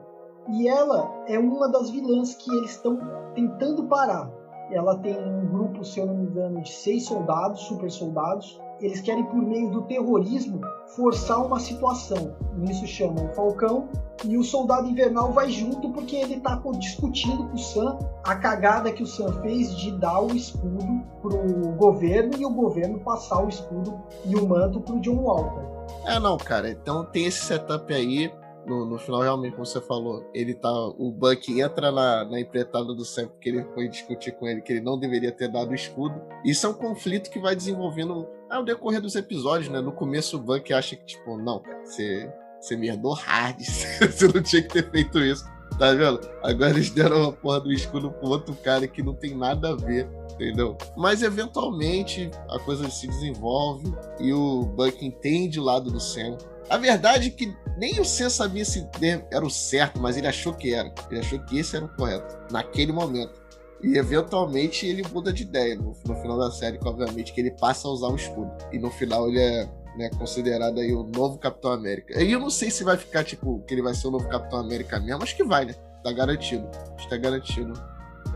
E 0.48 0.68
ela 0.68 1.24
é 1.28 1.38
uma 1.38 1.70
das 1.70 1.92
vilãs 1.92 2.34
que 2.34 2.52
eles 2.58 2.72
estão 2.72 2.98
tentando 3.36 3.84
parar. 3.84 4.32
Ela 4.72 4.98
tem 4.98 5.18
um 5.18 5.48
grupo, 5.48 5.84
se 5.84 6.00
eu 6.00 6.06
não 6.06 6.16
me 6.16 6.26
engano, 6.26 6.62
de 6.62 6.72
seis 6.72 7.06
soldados, 7.06 7.62
super 7.62 7.90
soldados. 7.90 8.60
Eles 8.80 9.02
querem, 9.02 9.26
por 9.26 9.42
meio 9.42 9.70
do 9.72 9.82
terrorismo, 9.84 10.62
forçar 10.96 11.46
uma 11.46 11.60
situação. 11.60 12.36
Nisso 12.56 12.88
chamam 12.88 13.26
o 13.26 13.36
Falcão 13.36 13.90
e 14.26 14.38
o 14.38 14.44
Soldado 14.44 14.88
Invernal 14.88 15.32
vai 15.32 15.50
junto 15.50 15.92
porque 15.92 16.16
ele 16.16 16.36
está 16.36 16.62
discutindo 16.78 17.48
com 17.48 17.56
o 17.56 17.58
Sam 17.58 17.98
a 18.24 18.36
cagada 18.36 18.92
que 18.92 19.04
o 19.04 19.08
Sam 19.08 19.42
fez 19.42 19.76
de 19.76 19.92
dar 19.92 20.22
o 20.22 20.36
escudo 20.36 21.04
pro 21.22 21.72
governo 21.78 22.38
e 22.38 22.46
o 22.46 22.50
governo 22.50 23.00
passar 23.00 23.44
o 23.44 23.50
escudo 23.50 24.00
e 24.26 24.36
o 24.36 24.48
manto 24.48 24.80
pro 24.82 25.00
John 25.00 25.24
Walker. 25.24 25.70
É, 26.06 26.20
não, 26.20 26.38
cara. 26.38 26.70
Então 26.70 27.06
tem 27.06 27.26
esse 27.26 27.46
setup 27.46 27.94
aí. 27.94 28.32
No, 28.70 28.86
no 28.86 29.00
final, 29.00 29.22
realmente, 29.22 29.54
como 29.54 29.66
você 29.66 29.82
falou, 29.82 30.30
ele 30.32 30.54
tá. 30.54 30.72
O 30.72 31.12
Buck 31.12 31.60
entra 31.60 31.92
na, 31.92 32.24
na 32.24 32.40
empreitada 32.40 32.94
do 32.94 33.04
Sam 33.04 33.28
porque 33.28 33.50
ele 33.50 33.66
foi 33.74 33.88
discutir 33.88 34.34
com 34.34 34.48
ele 34.48 34.62
que 34.62 34.74
ele 34.74 34.82
não 34.82 35.00
deveria 35.00 35.32
ter 35.32 35.48
dado 35.48 35.72
o 35.72 35.76
escudo. 35.76 36.22
Isso 36.46 36.68
é 36.68 36.70
um 36.70 36.74
conflito 36.74 37.32
que 37.32 37.40
vai 37.40 37.56
desenvolvendo 37.56 38.28
ao 38.48 38.64
decorrer 38.64 39.02
dos 39.02 39.16
episódios, 39.16 39.70
né? 39.70 39.82
No 39.82 39.92
começo 39.92 40.38
o 40.38 40.40
Buck 40.40 40.72
acha 40.72 40.96
que, 40.96 41.04
tipo, 41.04 41.36
não, 41.36 41.64
você 41.84 42.32
você 42.62 42.76
me 42.76 42.90
herdou 42.90 43.14
hard. 43.14 43.60
você 44.00 44.28
não 44.28 44.44
tinha 44.44 44.62
que 44.62 44.70
ter 44.70 44.92
feito 44.92 45.20
isso. 45.20 45.46
Tá 45.78 45.94
vendo? 45.94 46.20
Agora 46.44 46.72
eles 46.72 46.90
deram 46.90 47.30
a 47.30 47.32
porra 47.32 47.62
do 47.62 47.72
escudo 47.72 48.12
pro 48.12 48.30
outro 48.30 48.54
cara 48.56 48.88
que 48.88 49.02
não 49.02 49.14
tem 49.14 49.36
nada 49.36 49.70
a 49.70 49.76
ver, 49.76 50.10
entendeu? 50.34 50.78
Mas 50.98 51.24
eventualmente 51.24 52.30
a 52.50 52.60
coisa 52.60 52.90
se 52.90 53.08
desenvolve 53.08 53.94
e 54.20 54.34
o 54.34 54.66
Buck 54.66 55.06
entende 55.06 55.60
o 55.60 55.64
lado 55.64 55.90
do 55.90 56.00
Sam. 56.00 56.38
A 56.70 56.78
verdade 56.78 57.28
é 57.28 57.32
que 57.32 57.54
nem 57.78 58.00
o 58.00 58.06
Sam 58.06 58.30
sabia 58.30 58.64
se 58.64 58.88
era 59.32 59.46
o 59.46 59.50
certo, 59.50 60.00
mas 60.00 60.18
ele 60.18 60.28
achou 60.28 60.54
que 60.54 60.74
era. 60.74 60.94
Ele 61.10 61.20
achou 61.20 61.40
que 61.40 61.58
esse 61.58 61.76
era 61.76 61.86
o 61.86 61.90
correto, 61.90 62.38
naquele 62.52 62.92
momento. 62.92 63.42
E 63.82 63.98
eventualmente 63.98 64.86
ele 64.86 65.04
muda 65.12 65.32
de 65.32 65.44
ideia 65.44 65.76
no, 65.76 65.96
no 66.06 66.16
final 66.16 66.38
da 66.38 66.52
série, 66.52 66.78
que 66.78 66.88
obviamente 66.88 67.34
que 67.34 67.40
ele 67.40 67.52
passa 67.52 67.88
a 67.88 67.92
usar 67.92 68.08
o 68.08 68.16
escudo. 68.16 68.52
E 68.72 68.78
no 68.78 68.92
final 68.92 69.28
ele 69.30 69.40
é 69.40 69.70
né, 69.98 70.10
considerado 70.18 70.80
aí 70.80 70.94
o 70.94 71.04
novo 71.04 71.38
Capitão 71.38 71.72
América. 71.72 72.22
E 72.22 72.32
eu 72.32 72.40
não 72.40 72.50
sei 72.50 72.70
se 72.70 72.84
vai 72.84 72.98
ficar, 72.98 73.24
tipo, 73.24 73.62
que 73.62 73.74
ele 73.74 73.82
vai 73.82 73.94
ser 73.94 74.08
o 74.08 74.12
novo 74.12 74.28
Capitão 74.28 74.60
América 74.60 75.00
mesmo, 75.00 75.24
acho 75.24 75.36
que 75.36 75.44
vai, 75.44 75.66
né? 75.66 75.74
Tá 76.04 76.12
garantido. 76.12 76.70
Acho 76.96 77.06
que 77.06 77.10
tá 77.10 77.18
garantido. 77.18 77.74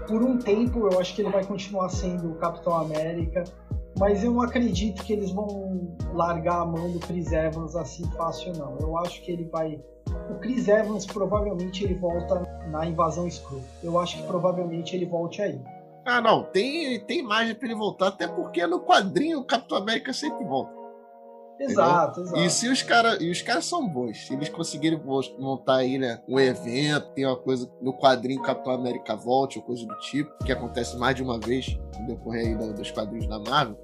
Por 0.07 0.23
um 0.23 0.37
tempo, 0.37 0.89
eu 0.91 0.99
acho 0.99 1.13
que 1.15 1.21
ele 1.21 1.29
vai 1.29 1.45
continuar 1.45 1.89
sendo 1.89 2.31
o 2.31 2.35
Capitão 2.35 2.75
América. 2.75 3.43
Mas 3.97 4.23
eu 4.23 4.31
não 4.31 4.41
acredito 4.41 5.03
que 5.03 5.13
eles 5.13 5.31
vão 5.31 5.95
largar 6.13 6.61
a 6.61 6.65
mão 6.65 6.91
do 6.91 6.99
Chris 6.99 7.31
Evans 7.31 7.75
assim 7.75 8.09
fácil, 8.11 8.53
não. 8.57 8.77
Eu 8.79 8.97
acho 8.97 9.21
que 9.21 9.31
ele 9.31 9.45
vai. 9.45 9.79
O 10.29 10.35
Chris 10.39 10.67
Evans 10.67 11.05
provavelmente 11.05 11.83
ele 11.83 11.95
volta 11.95 12.41
na 12.69 12.85
invasão 12.85 13.27
Skrull. 13.27 13.63
Eu 13.83 13.99
acho 13.99 14.17
que 14.17 14.23
provavelmente 14.23 14.95
ele 14.95 15.05
volte 15.05 15.41
aí. 15.41 15.59
Ah, 16.05 16.19
não, 16.19 16.43
tem, 16.43 16.99
tem 16.99 17.23
margem 17.23 17.55
para 17.55 17.67
ele 17.67 17.75
voltar, 17.75 18.07
até 18.07 18.27
porque 18.27 18.65
no 18.67 18.81
quadrinho 18.81 19.39
o 19.39 19.45
Capitão 19.45 19.77
América 19.77 20.11
sempre 20.11 20.43
volta. 20.45 20.82
Exato, 21.63 22.21
exato. 22.21 22.39
E 22.39 22.49
se 22.49 22.67
os 22.67 22.81
caras. 22.81 23.21
E 23.21 23.29
os 23.29 23.41
caras 23.41 23.65
são 23.65 23.87
bons. 23.87 24.25
Se 24.25 24.33
eles 24.33 24.49
conseguirem 24.49 25.01
montar 25.39 25.77
aí, 25.77 25.97
né, 25.97 26.21
um 26.27 26.39
evento, 26.39 27.13
tem 27.13 27.25
uma 27.25 27.37
coisa 27.37 27.69
no 27.81 27.93
quadrinho 27.93 28.41
Capitão 28.41 28.73
América 28.73 29.15
Volte, 29.15 29.59
ou 29.59 29.65
coisa 29.65 29.85
do 29.85 29.97
tipo, 29.99 30.31
que 30.43 30.51
acontece 30.51 30.97
mais 30.97 31.15
de 31.15 31.23
uma 31.23 31.39
vez 31.39 31.77
no 31.99 32.07
decorrer 32.07 32.59
aí 32.59 32.73
dos 32.73 32.91
quadrinhos 32.91 33.27
da 33.27 33.39
Marvel. 33.39 33.77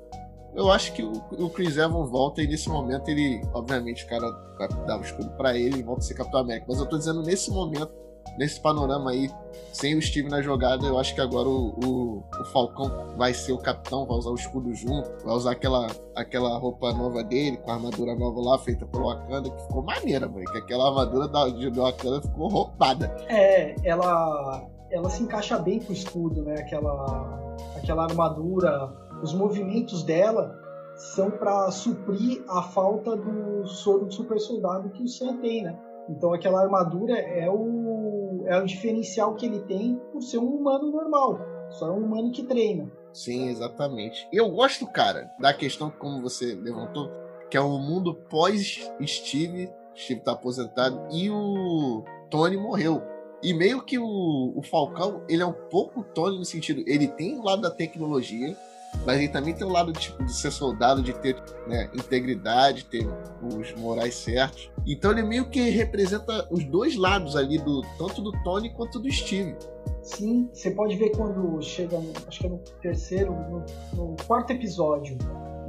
Eu 0.56 0.72
acho 0.72 0.94
que 0.94 1.04
o, 1.04 1.50
Chris 1.50 1.78
Evans 1.78 2.10
volta 2.10 2.42
e 2.42 2.48
nesse 2.48 2.70
momento 2.70 3.08
ele, 3.10 3.42
obviamente, 3.54 4.04
o 4.04 4.08
cara 4.08 4.30
vai 4.58 4.68
dar 4.86 4.98
o 4.98 5.02
escudo 5.02 5.30
para 5.32 5.56
ele 5.56 5.80
e 5.80 5.84
volta 5.84 6.02
a 6.02 6.04
ser 6.04 6.16
Capitão 6.16 6.40
América. 6.40 6.66
Mas 6.68 6.80
eu 6.80 6.88
tô 6.88 6.98
dizendo 6.98 7.22
nesse 7.22 7.52
momento 7.52 7.92
nesse 8.38 8.60
panorama 8.60 9.12
aí, 9.12 9.30
sem 9.72 9.96
o 9.96 10.02
Steve 10.02 10.30
na 10.30 10.42
jogada, 10.42 10.86
eu 10.86 10.98
acho 11.00 11.14
que 11.14 11.22
agora 11.22 11.48
o, 11.48 11.76
o, 11.84 12.24
o, 12.40 12.46
Falcão 12.46 13.16
vai 13.18 13.34
ser 13.34 13.54
o 13.54 13.58
capitão, 13.58 14.06
vai 14.06 14.18
usar 14.18 14.32
o 14.32 14.36
escudo 14.36 14.74
junto, 14.74 15.10
vai 15.24 15.36
usar 15.36 15.52
aquela, 15.52 15.88
aquela 16.16 16.58
roupa 16.58 16.92
nova 16.94 17.24
dele, 17.24 17.58
com 17.58 17.72
a 17.72 17.76
armadura 17.76 18.16
nova 18.16 18.40
lá, 18.42 18.58
feita 18.60 18.86
pelo 18.86 19.06
Wakanda, 19.06 19.50
que 19.50 19.62
ficou 19.62 19.84
maneira, 19.84 20.28
mano. 20.28 20.46
Que 20.52 20.58
aquela 20.58 20.90
armadura 20.90 21.28
da, 21.28 21.46
do 21.48 21.82
Wakanda 21.82 22.22
ficou 22.22 22.48
roubada. 22.48 23.16
É, 23.28 23.76
ela, 23.84 24.68
ela 24.92 25.10
se 25.10 25.24
encaixa 25.24 25.58
bem 25.58 25.80
com 25.80 25.92
o 25.92 25.94
escudo, 25.94 26.42
né? 26.42 26.56
Aquela, 26.60 27.56
aquela 27.78 28.04
armadura, 28.04 28.92
os 29.22 29.34
movimentos 29.34 30.04
dela 30.04 30.58
são 30.96 31.32
para 31.32 31.72
suprir 31.72 32.44
a 32.50 32.62
falta 32.62 33.16
do 33.16 33.66
soro 33.66 34.06
do 34.06 34.14
super 34.14 34.40
soldado 34.40 34.90
que 34.90 35.04
o 35.04 35.08
Sam 35.08 35.38
tem, 35.38 35.64
né? 35.64 35.80
Então 36.10 36.34
aquela 36.34 36.62
armadura 36.62 37.18
é 37.18 37.50
o 37.50 38.44
é 38.46 38.58
o 38.58 38.66
diferencial 38.66 39.36
que 39.36 39.46
ele 39.46 39.60
tem 39.62 39.96
por 40.12 40.22
ser 40.22 40.40
um 40.40 40.56
humano 40.56 40.92
normal. 40.92 41.40
Só 41.70 41.88
é 41.88 41.92
um 41.92 42.04
humano 42.04 42.32
que 42.32 42.44
treina. 42.44 42.92
Sim, 43.14 43.50
exatamente. 43.50 44.28
Eu 44.34 44.50
gosto, 44.50 44.88
cara, 44.88 45.30
da 45.40 45.54
questão 45.54 45.92
como 45.92 46.22
você 46.22 46.56
levantou, 46.56 47.12
que 47.50 47.56
é 47.58 47.62
o 47.62 47.76
um 47.76 47.80
mundo 47.80 48.16
pós-Steve. 48.16 49.70
Steve 49.96 50.22
tá 50.22 50.32
aposentado 50.32 51.08
e 51.12 51.30
o 51.30 52.04
Tony 52.30 52.58
morreu. 52.58 53.02
E 53.44 53.54
meio 53.54 53.82
que 53.84 54.00
o, 54.00 54.54
o 54.56 54.62
Falcão, 54.62 55.24
ele 55.30 55.44
é 55.44 55.46
um 55.46 55.54
pouco 55.54 56.04
Tony 56.04 56.38
no 56.38 56.46
sentido, 56.46 56.84
ele 56.88 57.08
tem 57.08 57.38
o 57.38 57.44
lado 57.44 57.62
da 57.62 57.72
tecnologia, 57.72 58.56
mas 59.06 59.18
ele 59.18 59.30
também 59.30 59.54
tem 59.54 59.66
o 59.66 59.70
lado 59.70 59.94
tipo, 59.94 60.24
de 60.24 60.34
ser 60.34 60.52
soldado, 60.52 61.02
de 61.02 61.14
ter 61.14 61.36
né, 61.68 61.90
integridade, 61.94 62.86
ter 62.86 63.08
os 63.42 63.74
morais 63.76 64.16
certos. 64.16 64.70
Então 64.86 65.12
ele 65.12 65.24
meio 65.24 65.50
que 65.50 65.70
representa 65.70 66.48
os 66.52 66.64
dois 66.66 66.96
lados 66.96 67.36
ali, 67.36 67.58
do 67.58 67.82
tanto 67.98 68.22
do 68.22 68.32
Tony 68.44 68.70
quanto 68.72 69.00
do 69.00 69.12
Steve. 69.12 69.56
Sim, 70.02 70.50
você 70.54 70.72
pode 70.72 70.96
ver 70.96 71.12
quando 71.12 71.62
chega, 71.62 72.00
acho 72.28 72.40
que 72.40 72.48
é 72.48 72.50
no 72.50 72.60
terceiro, 72.82 73.32
no, 73.32 73.66
no, 73.94 74.16
quarto 74.26 74.52
episódio, 74.52 75.18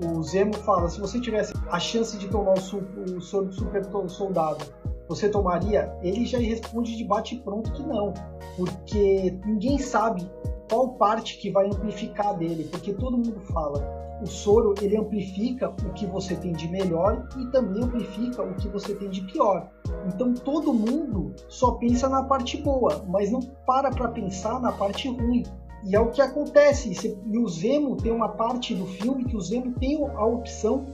o 0.05 0.23
Zemo 0.23 0.55
fala: 0.55 0.89
se 0.89 1.01
você 1.01 1.21
tivesse 1.21 1.53
a 1.71 1.79
chance 1.79 2.17
de 2.17 2.29
tomar 2.29 2.55
o, 2.55 3.17
o 3.17 3.21
soro 3.21 3.47
do 3.47 3.55
super 3.55 3.85
soldado, 4.09 4.65
você 5.09 5.29
tomaria? 5.29 5.93
Ele 6.03 6.25
já 6.25 6.39
responde 6.39 6.97
de 6.97 7.05
bate 7.05 7.37
pronto 7.37 7.73
que 7.73 7.83
não, 7.83 8.15
porque 8.57 9.37
ninguém 9.45 9.79
sabe 9.79 10.31
qual 10.71 10.91
parte 10.91 11.37
que 11.37 11.51
vai 11.51 11.67
amplificar 11.67 12.39
dele, 12.39 12.65
porque 12.71 12.95
todo 12.95 13.19
mundo 13.19 13.41
fala 13.53 14.01
o 14.23 14.27
soro 14.27 14.75
ele 14.83 14.97
amplifica 14.97 15.71
o 15.71 15.93
que 15.95 16.07
você 16.07 16.37
tem 16.37 16.53
de 16.53 16.69
melhor 16.69 17.27
e 17.39 17.47
também 17.47 17.83
amplifica 17.83 18.43
o 18.43 18.55
que 18.55 18.69
você 18.69 18.95
tem 18.95 19.09
de 19.09 19.23
pior. 19.23 19.71
Então 20.07 20.35
todo 20.35 20.75
mundo 20.75 21.35
só 21.49 21.73
pensa 21.73 22.09
na 22.09 22.23
parte 22.25 22.59
boa, 22.59 23.03
mas 23.09 23.31
não 23.31 23.41
para 23.67 23.91
para 23.91 24.09
pensar 24.09 24.61
na 24.61 24.73
parte 24.73 25.09
ruim. 25.09 25.43
E 25.87 25.97
é 25.97 26.01
o 26.01 26.11
que 26.11 26.21
acontece. 26.21 27.19
E 27.25 27.39
o 27.39 27.49
Zemo 27.49 27.97
tem 27.97 28.13
uma 28.13 28.29
parte 28.29 28.75
do 28.75 28.87
filme 28.87 29.25
que 29.25 29.37
o 29.37 29.41
Zemo 29.41 29.73
tem 29.81 30.05
a 30.05 30.27
opção, 30.27 30.85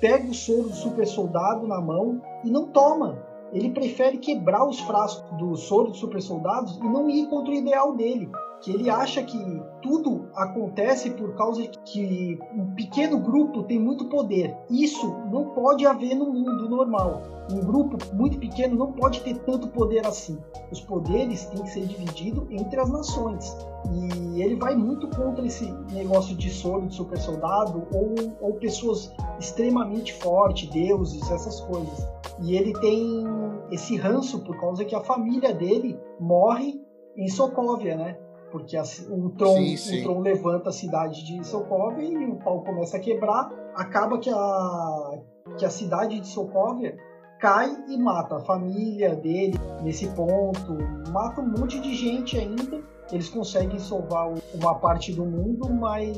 pega 0.00 0.30
o 0.30 0.34
soro 0.34 0.68
do 0.68 0.74
super 0.74 1.06
soldado 1.06 1.66
na 1.66 1.80
mão 1.80 2.22
e 2.44 2.50
não 2.50 2.68
toma. 2.68 3.18
Ele 3.52 3.70
prefere 3.70 4.18
quebrar 4.18 4.64
os 4.64 4.78
frascos 4.80 5.36
do 5.38 5.56
soro 5.56 5.88
dos 5.88 5.98
super 5.98 6.22
soldados 6.22 6.76
e 6.76 6.84
não 6.84 7.10
ir 7.10 7.28
contra 7.28 7.50
o 7.50 7.56
ideal 7.56 7.96
dele 7.96 8.30
que 8.60 8.72
ele 8.72 8.88
acha 8.88 9.22
que 9.22 9.38
tudo 9.82 10.28
acontece 10.34 11.10
por 11.10 11.34
causa 11.36 11.62
de 11.62 11.78
que 11.84 12.38
um 12.54 12.74
pequeno 12.74 13.18
grupo 13.20 13.62
tem 13.64 13.78
muito 13.78 14.08
poder. 14.08 14.56
Isso 14.70 15.06
não 15.30 15.50
pode 15.50 15.86
haver 15.86 16.14
no 16.14 16.32
mundo 16.32 16.68
normal. 16.68 17.22
Um 17.52 17.60
grupo 17.60 17.96
muito 18.12 18.38
pequeno 18.38 18.76
não 18.76 18.92
pode 18.92 19.20
ter 19.20 19.38
tanto 19.38 19.68
poder 19.68 20.04
assim. 20.04 20.38
Os 20.72 20.80
poderes 20.80 21.46
têm 21.46 21.62
que 21.62 21.70
ser 21.70 21.86
divididos 21.86 22.44
entre 22.50 22.80
as 22.80 22.90
nações. 22.90 23.56
E 23.92 24.42
ele 24.42 24.56
vai 24.56 24.74
muito 24.74 25.08
contra 25.08 25.46
esse 25.46 25.70
negócio 25.92 26.34
de 26.34 26.50
soro 26.50 26.86
de 26.86 26.94
super 26.94 27.18
soldado 27.18 27.86
ou, 27.94 28.14
ou 28.40 28.54
pessoas 28.54 29.14
extremamente 29.38 30.12
fortes, 30.14 30.68
deuses, 30.70 31.30
essas 31.30 31.60
coisas. 31.60 32.08
E 32.42 32.56
ele 32.56 32.72
tem 32.80 33.24
esse 33.70 33.96
ranço 33.96 34.40
por 34.40 34.58
causa 34.58 34.84
que 34.84 34.94
a 34.94 35.00
família 35.00 35.54
dele 35.54 35.98
morre 36.18 36.80
em 37.16 37.28
Sokovia, 37.28 37.96
né? 37.96 38.18
Porque 38.50 38.76
a, 38.76 38.82
o, 39.10 39.30
Tron, 39.30 39.56
sim, 39.56 39.76
sim. 39.76 40.00
o 40.00 40.04
Tron 40.04 40.20
levanta 40.20 40.68
a 40.68 40.72
cidade 40.72 41.24
de 41.24 41.46
Sokovia 41.46 42.08
e 42.08 42.26
o 42.26 42.36
pau 42.36 42.62
começa 42.62 42.96
a 42.96 43.00
quebrar, 43.00 43.50
acaba 43.74 44.18
que 44.18 44.30
a, 44.30 45.20
que 45.58 45.64
a 45.64 45.70
cidade 45.70 46.20
de 46.20 46.26
Sokovia 46.26 46.96
cai 47.40 47.70
e 47.88 47.98
mata 47.98 48.36
a 48.36 48.40
família 48.40 49.14
dele 49.14 49.58
nesse 49.82 50.06
ponto, 50.08 50.76
mata 51.10 51.40
um 51.40 51.48
monte 51.58 51.80
de 51.80 51.94
gente 51.94 52.38
ainda. 52.38 52.82
Eles 53.12 53.28
conseguem 53.28 53.78
salvar 53.78 54.32
uma 54.54 54.74
parte 54.76 55.12
do 55.12 55.24
mundo, 55.24 55.72
mas 55.72 56.16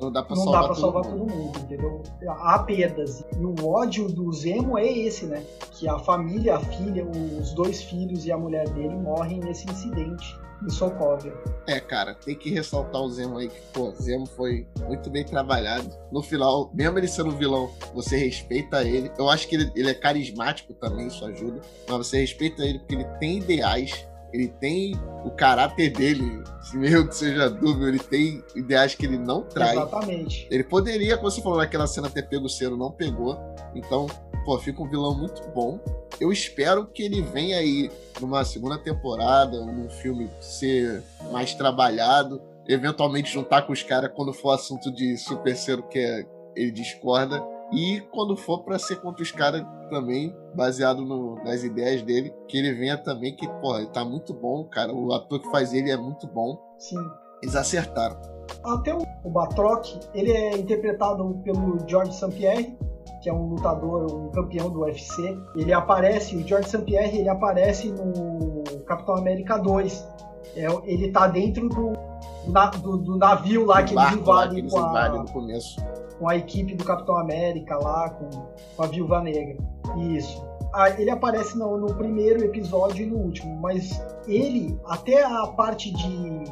não 0.00 0.10
dá 0.10 0.22
pra, 0.22 0.34
não 0.34 0.44
salvar, 0.44 0.62
dá 0.62 0.66
pra 0.68 0.74
todo 0.74 0.80
salvar 0.80 1.04
mundo. 1.04 1.26
todo 1.26 1.36
mundo, 1.36 1.58
entendeu? 1.58 2.02
Há 2.28 2.58
perdas. 2.60 3.24
E 3.38 3.44
o 3.44 3.68
ódio 3.68 4.08
do 4.08 4.32
Zemo 4.32 4.78
é 4.78 4.86
esse, 4.86 5.26
né? 5.26 5.44
Que 5.72 5.86
a 5.86 5.98
família, 5.98 6.56
a 6.56 6.60
filha, 6.60 7.06
os 7.06 7.52
dois 7.52 7.82
filhos 7.82 8.24
e 8.24 8.32
a 8.32 8.38
mulher 8.38 8.68
dele 8.70 8.96
morrem 8.96 9.40
nesse 9.40 9.68
incidente 9.70 10.40
em 10.64 10.70
Sokovia. 10.70 11.32
É, 11.66 11.80
cara, 11.80 12.14
tem 12.14 12.34
que 12.34 12.50
ressaltar 12.50 13.00
o 13.00 13.10
Zemo 13.10 13.38
aí, 13.38 13.48
que, 13.48 13.60
pô, 13.72 13.88
o 13.88 13.92
Zemo 13.92 14.26
foi 14.26 14.66
muito 14.86 15.10
bem 15.10 15.24
trabalhado. 15.24 15.90
No 16.10 16.22
final, 16.22 16.70
mesmo 16.74 16.98
ele 16.98 17.08
sendo 17.08 17.30
vilão, 17.32 17.70
você 17.94 18.16
respeita 18.16 18.82
ele. 18.82 19.10
Eu 19.18 19.28
acho 19.28 19.48
que 19.48 19.56
ele, 19.56 19.72
ele 19.74 19.90
é 19.90 19.94
carismático 19.94 20.74
também, 20.74 21.06
isso 21.06 21.24
ajuda. 21.24 21.60
Mas 21.88 22.06
você 22.06 22.20
respeita 22.20 22.64
ele 22.64 22.78
porque 22.78 22.94
ele 22.94 23.04
tem 23.18 23.38
ideais, 23.38 24.06
ele 24.32 24.48
tem 24.48 24.94
o 25.24 25.30
caráter 25.30 25.90
dele, 25.90 26.42
mesmo 26.74 27.08
que 27.08 27.16
seja 27.16 27.50
dúvida, 27.50 27.88
ele 27.88 27.98
tem 27.98 28.42
ideais 28.54 28.94
que 28.94 29.04
ele 29.04 29.18
não 29.18 29.42
trai. 29.42 29.76
Exatamente. 29.76 30.48
Ele 30.50 30.64
poderia, 30.64 31.16
como 31.16 31.30
você 31.30 31.42
falou 31.42 31.58
naquela 31.58 31.86
cena, 31.86 32.08
ter 32.08 32.26
pego 32.28 32.46
o 32.46 32.48
selo, 32.48 32.76
não 32.76 32.90
pegou. 32.90 33.38
Então, 33.74 34.06
pô, 34.44 34.58
fica 34.58 34.82
um 34.82 34.88
vilão 34.88 35.16
muito 35.16 35.42
bom. 35.50 35.78
Eu 36.22 36.30
espero 36.30 36.86
que 36.86 37.02
ele 37.02 37.20
venha 37.20 37.58
aí 37.58 37.90
numa 38.20 38.44
segunda 38.44 38.78
temporada, 38.78 39.58
num 39.66 39.90
filme 39.90 40.30
ser 40.38 41.02
mais 41.32 41.52
trabalhado, 41.52 42.40
eventualmente 42.68 43.32
juntar 43.32 43.62
com 43.62 43.72
os 43.72 43.82
caras 43.82 44.12
quando 44.14 44.32
for 44.32 44.52
assunto 44.52 44.92
de 44.92 45.16
super 45.16 45.56
ser 45.56 45.82
que 45.88 45.98
é, 45.98 46.24
ele 46.54 46.70
discorda. 46.70 47.44
E 47.72 48.00
quando 48.12 48.36
for 48.36 48.62
para 48.62 48.78
ser 48.78 49.00
contra 49.00 49.20
os 49.20 49.32
caras 49.32 49.66
também, 49.90 50.32
baseado 50.54 51.04
no, 51.04 51.42
nas 51.42 51.64
ideias 51.64 52.02
dele, 52.02 52.32
que 52.46 52.56
ele 52.56 52.72
venha 52.72 52.96
também, 52.96 53.34
que, 53.34 53.48
pô, 53.60 53.76
ele 53.76 53.88
tá 53.88 54.04
muito 54.04 54.32
bom, 54.32 54.62
cara. 54.62 54.94
O 54.94 55.12
ator 55.12 55.40
que 55.40 55.50
faz 55.50 55.74
ele 55.74 55.90
é 55.90 55.96
muito 55.96 56.28
bom. 56.28 56.56
Sim. 56.78 57.04
Eles 57.42 57.56
acertaram. 57.56 58.16
Até 58.62 58.94
o 58.94 59.28
Batroc, 59.28 59.86
ele 60.14 60.30
é 60.30 60.56
interpretado 60.56 61.40
pelo 61.42 61.84
George 61.88 62.14
St. 62.14 62.30
Pierre, 62.30 62.78
que 63.22 63.30
é 63.30 63.32
um 63.32 63.50
lutador, 63.50 64.12
um 64.12 64.30
campeão 64.30 64.68
do 64.68 64.80
UFC. 64.80 65.38
Ele 65.54 65.72
aparece, 65.72 66.36
o 66.36 66.46
George 66.46 66.68
St. 66.68 66.82
Pierre, 66.82 67.18
ele 67.18 67.28
aparece 67.28 67.88
no 67.92 68.64
Capitão 68.84 69.16
América 69.16 69.56
2. 69.56 70.08
É, 70.56 70.66
ele 70.84 71.10
tá 71.12 71.28
dentro 71.28 71.68
do, 71.68 71.92
na, 72.48 72.66
do, 72.66 72.98
do, 72.98 73.16
navio 73.16 73.64
lá 73.64 73.82
que 73.82 73.94
eles 73.96 74.12
invadem 74.12 74.68
com 74.68 74.78
a, 74.78 75.24
com 76.18 76.28
a 76.28 76.36
equipe 76.36 76.74
do 76.74 76.84
Capitão 76.84 77.16
América 77.16 77.78
lá, 77.78 78.10
com, 78.10 78.28
com 78.76 78.82
a 78.82 78.86
Viúva 78.86 79.22
Negra. 79.22 79.56
Isso. 80.10 80.44
Ah, 80.74 80.88
ele 80.90 81.10
aparece 81.10 81.56
no, 81.56 81.76
no, 81.76 81.94
primeiro 81.94 82.42
episódio 82.42 83.04
e 83.04 83.10
no 83.10 83.18
último, 83.18 83.60
mas 83.60 84.02
ele, 84.26 84.78
até 84.86 85.22
a 85.22 85.46
parte 85.48 85.92
de, 85.92 86.44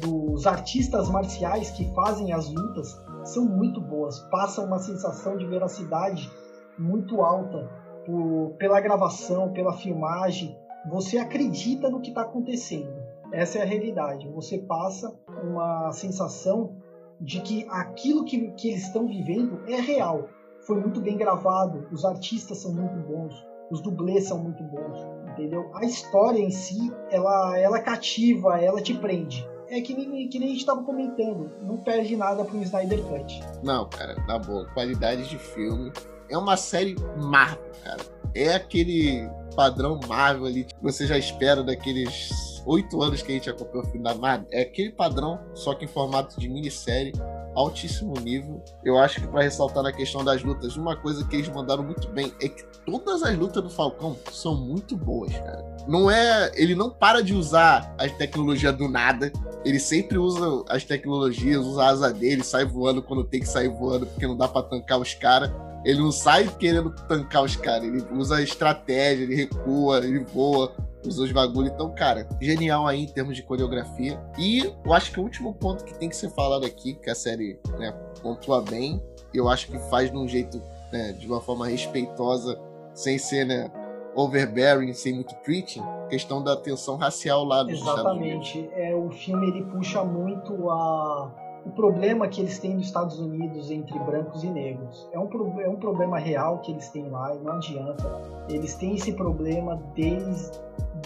dos 0.00 0.46
artistas 0.46 1.08
marciais 1.08 1.70
que 1.70 1.84
fazem 1.94 2.32
as 2.32 2.48
lutas, 2.52 3.00
são 3.28 3.44
muito 3.44 3.80
boas, 3.80 4.18
passa 4.30 4.62
uma 4.62 4.78
sensação 4.78 5.36
de 5.36 5.46
veracidade 5.46 6.30
muito 6.78 7.20
alta 7.20 7.68
por, 8.06 8.54
pela 8.58 8.80
gravação, 8.80 9.52
pela 9.52 9.72
filmagem. 9.72 10.56
Você 10.90 11.18
acredita 11.18 11.90
no 11.90 12.00
que 12.00 12.08
está 12.08 12.22
acontecendo. 12.22 12.90
Essa 13.32 13.58
é 13.58 13.62
a 13.62 13.66
realidade. 13.66 14.28
Você 14.30 14.58
passa 14.58 15.14
uma 15.42 15.92
sensação 15.92 16.76
de 17.20 17.40
que 17.40 17.66
aquilo 17.68 18.24
que, 18.24 18.50
que 18.52 18.68
eles 18.68 18.84
estão 18.84 19.06
vivendo 19.06 19.60
é 19.66 19.80
real. 19.80 20.28
Foi 20.66 20.80
muito 20.80 21.00
bem 21.00 21.16
gravado, 21.16 21.88
os 21.90 22.04
artistas 22.04 22.58
são 22.58 22.72
muito 22.72 22.96
bons, 23.06 23.34
os 23.70 23.80
dublês 23.80 24.28
são 24.28 24.38
muito 24.38 24.62
bons, 24.62 24.98
entendeu? 25.30 25.70
A 25.74 25.84
história 25.84 26.38
em 26.38 26.50
si, 26.50 26.92
ela, 27.10 27.58
ela 27.58 27.80
cativa, 27.80 28.60
ela 28.60 28.80
te 28.80 28.94
prende. 28.94 29.47
É 29.70 29.80
que 29.80 29.94
nem, 29.94 30.28
que 30.28 30.38
nem 30.38 30.48
a 30.48 30.50
gente 30.52 30.60
estava 30.60 30.82
comentando, 30.82 31.50
não 31.62 31.76
perde 31.76 32.16
nada 32.16 32.44
pro 32.44 32.62
Snyder 32.62 33.02
Cut. 33.02 33.40
Não, 33.62 33.88
cara, 33.88 34.14
na 34.26 34.38
boa, 34.38 34.66
qualidade 34.72 35.28
de 35.28 35.38
filme. 35.38 35.92
É 36.30 36.36
uma 36.36 36.56
série 36.56 36.96
Marvel, 37.16 37.70
cara. 37.84 38.02
É 38.34 38.54
aquele 38.54 39.28
padrão 39.54 39.98
Marvel 40.06 40.46
ali 40.46 40.64
que 40.64 40.74
você 40.80 41.06
já 41.06 41.18
espera 41.18 41.62
daqueles 41.62 42.62
oito 42.66 43.02
anos 43.02 43.22
que 43.22 43.32
a 43.32 43.34
gente 43.34 43.50
acompanhou 43.50 43.86
o 43.86 43.90
filme 43.90 44.04
da 44.04 44.14
Marvel. 44.14 44.46
É 44.50 44.62
aquele 44.62 44.92
padrão, 44.92 45.40
só 45.54 45.74
que 45.74 45.84
em 45.84 45.88
formato 45.88 46.38
de 46.38 46.48
minissérie 46.48 47.12
altíssimo 47.58 48.14
nível. 48.20 48.62
Eu 48.84 48.98
acho 48.98 49.20
que 49.20 49.26
para 49.26 49.42
ressaltar 49.42 49.82
na 49.82 49.92
questão 49.92 50.24
das 50.24 50.42
lutas, 50.42 50.76
uma 50.76 50.96
coisa 50.96 51.24
que 51.24 51.36
eles 51.36 51.48
mandaram 51.48 51.82
muito 51.82 52.08
bem 52.08 52.32
é 52.40 52.48
que 52.48 52.64
todas 52.86 53.22
as 53.22 53.36
lutas 53.36 53.62
do 53.62 53.70
Falcão 53.70 54.16
são 54.32 54.54
muito 54.54 54.96
boas, 54.96 55.32
cara. 55.32 55.64
Não 55.86 56.10
é, 56.10 56.50
ele 56.54 56.74
não 56.74 56.90
para 56.90 57.22
de 57.22 57.34
usar 57.34 57.94
a 57.98 58.08
tecnologia 58.08 58.72
do 58.72 58.88
nada. 58.88 59.32
Ele 59.64 59.80
sempre 59.80 60.18
usa 60.18 60.64
as 60.68 60.84
tecnologias, 60.84 61.64
usa 61.64 61.82
a 61.82 61.88
asa 61.88 62.12
dele, 62.12 62.44
sai 62.44 62.64
voando 62.64 63.02
quando 63.02 63.24
tem 63.24 63.40
que 63.40 63.48
sair 63.48 63.68
voando, 63.68 64.06
porque 64.06 64.26
não 64.26 64.36
dá 64.36 64.46
para 64.46 64.62
tancar 64.62 65.00
os 65.00 65.14
caras. 65.14 65.50
Ele 65.84 66.00
não 66.00 66.12
sai 66.12 66.48
querendo 66.58 66.90
tancar 67.08 67.42
os 67.42 67.56
caras, 67.56 67.84
ele 67.84 68.04
usa 68.12 68.42
estratégia, 68.42 69.22
ele 69.22 69.34
recua, 69.34 69.98
ele 69.98 70.18
voa 70.20 70.72
os 71.16 71.32
bagulho. 71.32 71.68
Então, 71.68 71.94
cara, 71.94 72.28
genial 72.40 72.86
aí 72.86 73.04
em 73.04 73.06
termos 73.06 73.36
de 73.36 73.42
coreografia. 73.42 74.20
E 74.36 74.74
eu 74.84 74.92
acho 74.92 75.12
que 75.12 75.20
o 75.20 75.22
último 75.22 75.54
ponto 75.54 75.84
que 75.84 75.94
tem 75.94 76.08
que 76.08 76.16
ser 76.16 76.30
falado 76.30 76.66
aqui, 76.66 76.94
que 76.94 77.08
a 77.08 77.14
série 77.14 77.58
né, 77.78 77.92
pontua 78.20 78.60
bem, 78.60 79.00
eu 79.32 79.48
acho 79.48 79.68
que 79.68 79.78
faz 79.88 80.10
de 80.10 80.16
um 80.16 80.26
jeito, 80.26 80.60
né, 80.92 81.12
de 81.12 81.26
uma 81.26 81.40
forma 81.40 81.66
respeitosa, 81.66 82.60
sem 82.92 83.16
ser, 83.16 83.46
né, 83.46 83.70
overbearing, 84.14 84.92
sem 84.92 85.14
muito 85.14 85.34
preaching, 85.36 85.82
questão 86.08 86.42
da 86.42 86.56
tensão 86.56 86.96
racial 86.96 87.44
lá 87.44 87.62
nos 87.62 87.80
Exatamente. 87.80 88.68
É, 88.74 88.94
o 88.94 89.10
filme 89.10 89.48
ele 89.48 89.64
puxa 89.64 90.02
muito 90.02 90.68
a 90.68 91.47
o 91.68 91.72
problema 91.72 92.26
que 92.26 92.40
eles 92.40 92.58
têm 92.58 92.74
nos 92.74 92.86
Estados 92.86 93.20
Unidos 93.20 93.70
entre 93.70 93.98
brancos 93.98 94.42
e 94.42 94.48
negros. 94.48 95.06
É 95.12 95.18
um, 95.18 95.28
é 95.60 95.68
um 95.68 95.76
problema 95.76 96.18
real 96.18 96.58
que 96.60 96.72
eles 96.72 96.88
têm 96.88 97.08
lá 97.10 97.34
e 97.34 97.38
não 97.38 97.52
adianta. 97.52 98.22
Eles 98.48 98.74
têm 98.74 98.94
esse 98.94 99.12
problema 99.12 99.78
desde 99.94 100.58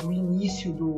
o 0.06 0.12
início 0.12 0.72
do, 0.72 0.96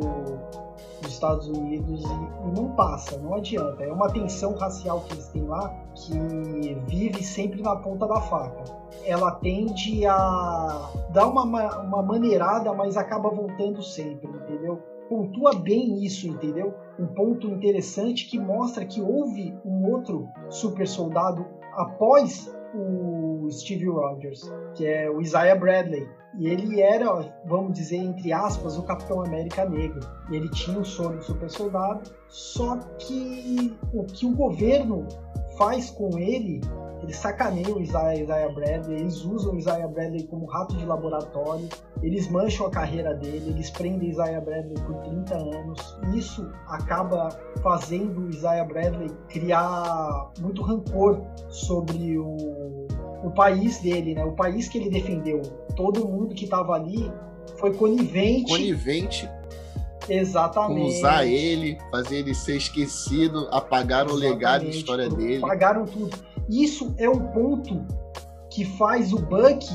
dos 1.01 1.13
Estados 1.13 1.49
Unidos 1.49 2.03
e, 2.03 2.49
e, 2.49 2.61
não 2.61 2.73
passa, 2.73 3.17
não 3.17 3.35
adianta. 3.35 3.83
É 3.83 3.91
uma 3.91 4.11
tensão 4.11 4.55
racial 4.55 5.01
que 5.01 5.15
eles 5.15 5.29
têm 5.29 5.45
lá 5.45 5.75
que 5.95 6.75
vive 6.87 7.23
sempre 7.23 7.63
na 7.63 7.75
ponta 7.75 8.07
da 8.07 8.21
faca. 8.21 8.65
Ela 9.07 9.31
tende 9.33 10.07
a 10.07 10.91
dar 11.11 11.27
uma, 11.27 11.45
uma 11.81 12.03
maneirada, 12.03 12.73
mas 12.75 12.99
acaba 12.99 13.31
voltando 13.31 13.83
sempre, 13.83 14.29
entendeu? 14.29 14.83
Pontua 15.09 15.55
bem 15.55 16.05
isso, 16.05 16.29
entendeu? 16.29 16.75
Um 16.99 17.07
ponto 17.07 17.49
interessante 17.49 18.29
que 18.29 18.39
mostra 18.39 18.85
que 18.85 19.01
houve 19.01 19.57
um 19.65 19.91
outro 19.91 20.29
super 20.49 20.87
soldado 20.87 21.47
após 21.73 22.53
o 22.75 23.49
Steve 23.51 23.87
Rogers, 23.87 24.51
que 24.75 24.87
é 24.87 25.09
o 25.11 25.21
Isaiah 25.21 25.57
Bradley. 25.57 26.09
E 26.37 26.49
ele 26.49 26.81
era, 26.81 27.33
vamos 27.47 27.75
dizer, 27.75 27.97
entre 27.97 28.33
aspas, 28.33 28.77
o 28.77 28.83
Capitão 28.83 29.23
América 29.23 29.65
Negro. 29.65 30.01
E 30.31 30.37
ele 30.37 30.49
tinha 30.51 30.79
o 30.79 30.85
sonho 30.85 31.19
de 31.19 31.25
super 31.25 31.49
soldado, 31.49 32.11
só 32.29 32.77
que 32.99 33.77
o 33.93 34.05
que 34.05 34.27
o 34.27 34.35
governo 34.35 35.07
faz 35.57 35.91
com 35.91 36.19
ele 36.19 36.61
eles 37.05 37.17
sacaneiam 37.17 37.77
o 37.77 37.81
Isaiah, 37.83 38.17
Isaiah 38.17 38.49
Bradley, 38.49 39.01
eles 39.01 39.23
usam 39.25 39.55
o 39.55 39.59
Isaiah 39.59 39.87
Bradley 39.87 40.25
como 40.25 40.47
rato 40.47 40.75
de 40.75 40.87
laboratório, 40.87 41.69
eles 42.03 42.29
mancham 42.29 42.67
a 42.67 42.71
carreira 42.71 43.15
dele, 43.15 43.51
eles 43.51 43.69
prendem 43.71 44.09
Isaiah 44.09 44.41
Bradley 44.41 44.75
por 44.87 44.95
30 45.03 45.35
anos. 45.35 45.99
Isso 46.15 46.51
acaba 46.67 47.29
fazendo 47.63 48.23
o 48.23 48.31
Isaiah 48.31 48.65
Bradley 48.65 49.11
criar 49.29 50.33
muito 50.41 50.63
rancor 50.63 51.21
sobre 51.51 52.19
o, 52.19 52.87
o 53.23 53.31
país 53.35 53.79
dele, 53.81 54.15
né? 54.15 54.25
O 54.25 54.33
país 54.33 54.67
que 54.69 54.79
ele 54.79 54.89
defendeu. 54.89 55.43
Todo 55.77 56.09
mundo 56.09 56.35
que 56.35 56.45
estava 56.45 56.73
ali 56.73 57.13
foi 57.59 57.75
conivente. 57.75 58.51
Conivente 58.51 59.29
Exatamente. 60.09 60.99
Usar 60.99 61.27
ele, 61.27 61.79
fazer 61.91 62.19
ele 62.19 62.35
ser 62.35 62.57
esquecido, 62.57 63.49
apagar 63.51 64.07
o 64.09 64.15
legado 64.15 64.65
e 64.65 64.71
história 64.71 65.09
dele. 65.09 65.45
Apagaram 65.45 65.87
tudo. 65.87 66.17
Isso 66.49 66.95
é 66.99 67.09
um 67.09 67.29
ponto 67.33 67.87
que 68.51 68.65
faz 68.65 69.13
o 69.13 69.19
Buck, 69.19 69.67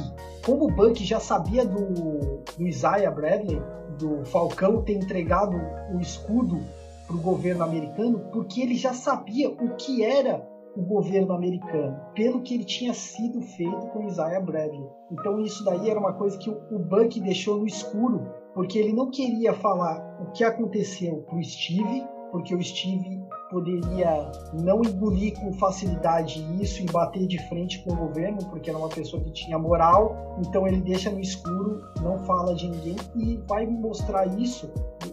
como 0.46 0.66
o 0.66 0.72
Buck 0.72 1.04
já 1.04 1.20
sabia 1.20 1.66
do, 1.66 2.44
do 2.58 2.68
Isaiah 2.68 3.12
Bradley, 3.12 3.62
do 3.98 4.24
Falcão 4.26 4.82
ter 4.82 4.94
entregado 4.94 5.58
o 5.94 6.00
escudo 6.00 6.60
para 7.06 7.16
o 7.16 7.22
governo 7.22 7.64
americano, 7.64 8.20
porque 8.32 8.62
ele 8.62 8.76
já 8.76 8.94
sabia 8.94 9.50
o 9.50 9.76
que 9.76 10.04
era 10.04 10.48
o 10.76 10.82
governo 10.82 11.34
americano, 11.34 12.00
pelo 12.14 12.42
que 12.42 12.54
ele 12.54 12.64
tinha 12.64 12.94
sido 12.94 13.42
feito 13.42 13.88
com 13.88 14.08
Isaiah 14.08 14.40
Bradley. 14.40 14.88
Então 15.12 15.42
isso 15.42 15.64
daí 15.66 15.90
era 15.90 16.00
uma 16.00 16.14
coisa 16.14 16.38
que 16.38 16.50
o 16.50 16.80
Buck 16.80 17.20
deixou 17.20 17.58
no 17.58 17.68
escuro, 17.68 18.32
porque 18.54 18.78
ele 18.78 18.94
não 18.94 19.10
queria 19.10 19.54
falar 19.54 20.18
o 20.22 20.32
que 20.32 20.44
aconteceu 20.44 21.18
para 21.24 21.38
o 21.38 21.44
Steve, 21.44 22.06
porque 22.32 22.56
o 22.56 22.64
Steve 22.64 23.20
poderia 23.50 24.32
não 24.54 24.82
engolir 24.84 25.38
com 25.40 25.52
facilidade 25.54 26.46
isso 26.62 26.82
e 26.82 26.86
bater 26.86 27.28
de 27.28 27.38
frente 27.50 27.84
com 27.84 27.94
o 27.94 27.96
governo, 27.96 28.38
porque 28.50 28.70
era 28.70 28.78
uma 28.78 28.90
pessoa 28.90 29.22
que 29.24 29.32
tinha 29.32 29.58
moral, 29.58 30.38
então 30.40 30.68
ele 30.68 30.80
deixa 30.82 31.10
no 31.10 31.20
escuro, 31.20 31.84
não 32.02 32.20
fala 32.20 32.56
de 32.56 32.70
ninguém 32.70 32.96
e 33.16 33.38
vai 33.48 33.66
mostrar 33.66 34.28
isso 34.40 34.72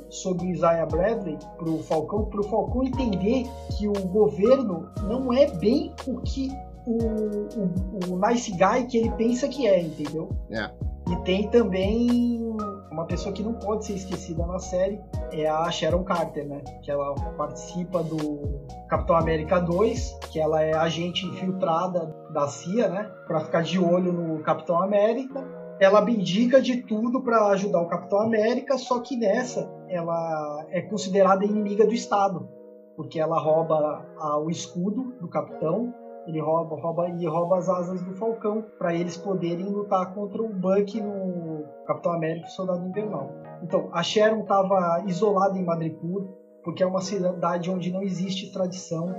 sobre 0.09 0.49
Isaiah 0.49 0.87
Bradley 0.87 1.38
para 1.57 1.68
o 1.68 1.79
Falcão, 1.83 2.25
para 2.27 2.40
o 2.40 2.44
Falcão 2.44 2.85
entender 2.85 3.46
que 3.77 3.88
o 3.88 3.92
governo 3.92 4.88
não 5.03 5.33
é 5.33 5.51
bem 5.51 5.92
o 6.07 6.20
que 6.20 6.51
o, 6.87 6.92
o, 6.92 8.14
o 8.14 8.29
nice 8.29 8.53
guy 8.53 8.87
que 8.87 8.99
ele 8.99 9.11
pensa 9.12 9.49
que 9.49 9.66
é, 9.66 9.83
entendeu? 9.83 10.29
É. 10.51 10.70
E 11.11 11.16
tem 11.25 11.49
também 11.49 12.57
uma 12.96 13.04
pessoa 13.04 13.30
que 13.30 13.42
não 13.42 13.52
pode 13.52 13.85
ser 13.85 13.92
esquecida 13.92 14.46
na 14.46 14.59
série 14.59 14.98
é 15.30 15.46
a 15.46 15.70
Sharon 15.70 16.02
Carter, 16.02 16.48
né? 16.48 16.62
Que 16.82 16.90
ela 16.90 17.14
participa 17.37 18.02
do 18.02 18.66
Capitão 18.88 19.16
América 19.16 19.61
2, 19.61 20.18
que 20.30 20.40
ela 20.40 20.62
é 20.62 20.74
agente 20.74 21.26
infiltrada 21.26 22.06
da 22.32 22.48
CIA, 22.48 22.88
né? 22.88 23.11
Para 23.26 23.40
ficar 23.40 23.62
de 23.62 23.78
olho 23.78 24.14
no 24.14 24.42
Capitão 24.42 24.82
América. 24.82 25.44
Ela 25.78 25.98
abdica 25.98 26.59
de 26.59 26.78
tudo 26.85 27.22
para 27.22 27.48
ajudar 27.48 27.82
o 27.82 27.88
Capitão 27.88 28.18
América, 28.22 28.78
só 28.78 29.00
que 29.00 29.14
nessa 29.14 29.70
ela 29.90 30.64
é 30.70 30.80
considerada 30.80 31.44
inimiga 31.44 31.85
do 31.87 31.92
Estado, 31.92 32.48
porque 32.96 33.20
ela 33.20 33.38
rouba 33.38 34.06
a, 34.18 34.38
o 34.38 34.48
escudo 34.48 35.12
do 35.20 35.28
Capitão 35.28 35.92
ele 36.27 36.41
rouba, 36.41 36.77
rouba 36.77 37.09
e 37.09 37.27
rouba 37.27 37.59
as 37.59 37.69
asas 37.69 38.03
do 38.03 38.12
Falcão 38.15 38.65
para 38.79 38.95
eles 38.95 39.17
poderem 39.17 39.67
lutar 39.67 40.12
contra 40.12 40.43
o 40.43 40.49
Buck 40.49 41.01
no 41.01 41.65
Capitão 41.87 42.12
América 42.12 42.47
e 42.47 42.51
Soldado 42.51 42.85
Invernal. 42.87 43.31
Então, 43.62 43.89
a 43.93 44.03
Sharon 44.03 44.41
estava 44.41 45.03
isolada 45.07 45.57
em 45.57 45.65
Madripoor, 45.65 46.27
porque 46.65 46.83
é 46.83 46.87
uma 46.87 47.01
cidade 47.01 47.71
onde 47.71 47.93
não 47.93 48.03
existe 48.03 48.53
tradição, 48.53 49.15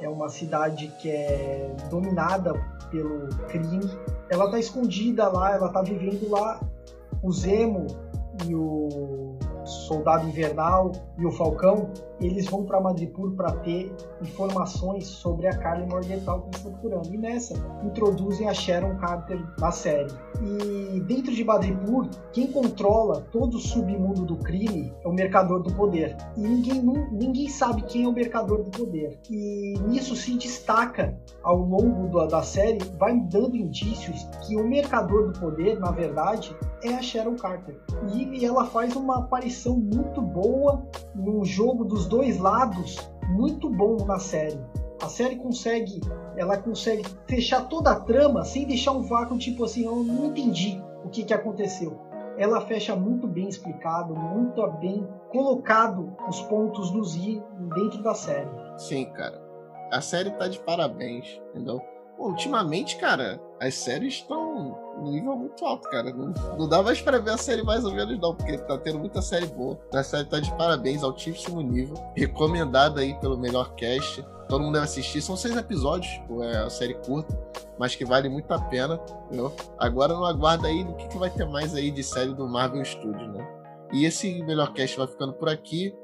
é 0.00 0.08
uma 0.08 0.28
cidade 0.28 0.88
que 1.00 1.10
é 1.10 1.74
dominada 1.90 2.54
pelo 2.90 3.28
crime. 3.48 3.90
Ela 4.30 4.44
está 4.44 4.58
escondida 4.58 5.28
lá, 5.28 5.54
ela 5.54 5.66
está 5.66 5.82
vivendo 5.82 6.30
lá. 6.30 6.60
O 7.22 7.32
Zemo 7.32 7.86
e 8.46 8.54
o 8.54 9.36
Soldado 9.64 10.28
Invernal 10.28 10.92
e 11.18 11.24
o 11.24 11.30
Falcão, 11.32 11.90
eles 12.20 12.46
vão 12.46 12.64
para 12.64 12.80
Madripoor 12.80 13.32
para 13.32 13.52
ter 13.52 13.94
informações 14.20 15.06
sobre 15.06 15.46
a 15.46 15.56
Carly 15.56 15.86
Morgenthau 15.86 16.42
que 16.42 16.48
eles 16.48 16.56
estão 16.58 16.72
procurando. 16.72 17.14
E 17.14 17.18
nessa, 17.18 17.54
introduzem 17.82 18.48
a 18.48 18.54
Sharon 18.54 18.96
Carter 18.96 19.42
na 19.58 19.70
série. 19.70 20.12
E 20.42 21.00
dentro 21.00 21.34
de 21.34 21.44
Madripoor, 21.44 22.08
quem 22.32 22.46
controla 22.46 23.22
todo 23.32 23.56
o 23.56 23.60
submundo 23.60 24.24
do 24.24 24.36
crime 24.36 24.92
é 25.02 25.08
o 25.08 25.12
Mercador 25.12 25.62
do 25.62 25.72
Poder. 25.72 26.16
E 26.36 26.40
ninguém, 26.40 26.82
ninguém 27.10 27.48
sabe 27.48 27.82
quem 27.82 28.04
é 28.04 28.08
o 28.08 28.12
Mercador 28.12 28.62
do 28.62 28.70
Poder. 28.70 29.18
E 29.30 29.74
nisso 29.86 30.14
se 30.14 30.36
destaca 30.36 31.18
ao 31.42 31.58
longo 31.58 32.08
da, 32.08 32.26
da 32.26 32.42
série, 32.42 32.78
vai 32.98 33.18
dando 33.18 33.56
indícios 33.56 34.24
que 34.46 34.56
o 34.56 34.66
Mercador 34.66 35.32
do 35.32 35.40
Poder, 35.40 35.78
na 35.78 35.90
verdade, 35.90 36.54
é 36.82 36.94
a 36.94 37.02
Sharon 37.02 37.36
Carter. 37.36 37.78
E 38.12 38.44
ela 38.44 38.66
faz 38.66 38.94
uma 38.94 39.18
aparição 39.18 39.76
muito 39.76 40.20
boa 40.20 40.86
no 41.16 41.44
jogo 41.44 41.84
dos 41.84 42.06
dois 42.06 42.38
lados, 42.38 42.96
muito 43.28 43.68
bom 43.68 44.04
na 44.04 44.18
série. 44.18 44.60
A 45.02 45.08
série 45.08 45.36
consegue, 45.36 46.00
ela 46.36 46.56
consegue 46.56 47.04
fechar 47.26 47.68
toda 47.68 47.90
a 47.90 48.00
trama 48.00 48.44
sem 48.44 48.66
deixar 48.66 48.92
um 48.92 49.02
vácuo 49.02 49.36
tipo 49.36 49.64
assim, 49.64 49.84
eu 49.84 49.96
não 49.96 50.26
entendi 50.26 50.82
o 51.04 51.08
que, 51.08 51.24
que 51.24 51.34
aconteceu. 51.34 51.98
Ela 52.38 52.60
fecha 52.60 52.94
muito 52.94 53.26
bem 53.26 53.48
explicado, 53.48 54.14
muito 54.14 54.66
bem 54.72 55.06
colocado 55.30 56.14
os 56.28 56.42
pontos 56.42 56.90
dos 56.90 57.16
i 57.16 57.42
dentro 57.74 58.02
da 58.02 58.14
série. 58.14 58.48
Sim, 58.76 59.06
cara. 59.12 59.40
a 59.90 60.00
série 60.00 60.30
tá 60.32 60.48
de 60.48 60.58
parabéns, 60.60 61.40
entendeu? 61.50 61.80
Ultimamente, 62.18 62.96
cara, 62.96 63.40
as 63.60 63.74
séries 63.74 64.14
estão 64.14 64.45
num 64.96 65.10
nível 65.10 65.36
muito 65.36 65.64
alto, 65.64 65.88
cara. 65.88 66.12
Não, 66.12 66.32
não 66.58 66.68
dá 66.68 66.82
mais 66.82 67.00
pra 67.00 67.18
ver 67.18 67.30
a 67.30 67.36
série 67.36 67.62
mais 67.62 67.84
ou 67.84 67.92
menos, 67.92 68.18
não, 68.18 68.34
porque 68.34 68.58
tá 68.58 68.78
tendo 68.78 68.98
muita 68.98 69.22
série 69.22 69.46
boa. 69.46 69.78
A 69.92 70.02
série 70.02 70.24
tá 70.24 70.40
de 70.40 70.50
parabéns, 70.56 71.02
altíssimo 71.02 71.60
nível. 71.60 71.96
Recomendada 72.16 73.00
aí 73.00 73.14
pelo 73.20 73.38
melhor 73.38 73.74
cast. 73.74 74.24
Todo 74.48 74.62
mundo 74.62 74.74
deve 74.74 74.84
assistir. 74.84 75.20
São 75.20 75.36
seis 75.36 75.56
episódios, 75.56 76.20
pô, 76.26 76.42
é 76.42 76.58
a 76.58 76.70
série 76.70 76.94
curta, 76.94 77.36
mas 77.78 77.94
que 77.94 78.04
vale 78.04 78.28
muito 78.28 78.50
a 78.52 78.60
pena, 78.60 79.00
entendeu? 79.26 79.52
Agora 79.78 80.14
não 80.14 80.24
aguarda 80.24 80.68
aí 80.68 80.84
do 80.84 80.94
que, 80.94 81.08
que 81.08 81.18
vai 81.18 81.30
ter 81.30 81.44
mais 81.44 81.74
aí 81.74 81.90
de 81.90 82.02
série 82.02 82.32
do 82.32 82.48
Marvel 82.48 82.84
Studios, 82.84 83.32
né? 83.32 83.46
E 83.92 84.04
esse 84.04 84.42
melhor 84.42 84.72
cast 84.72 84.96
vai 84.96 85.06
ficando 85.06 85.32
por 85.32 85.48
aqui. 85.48 85.94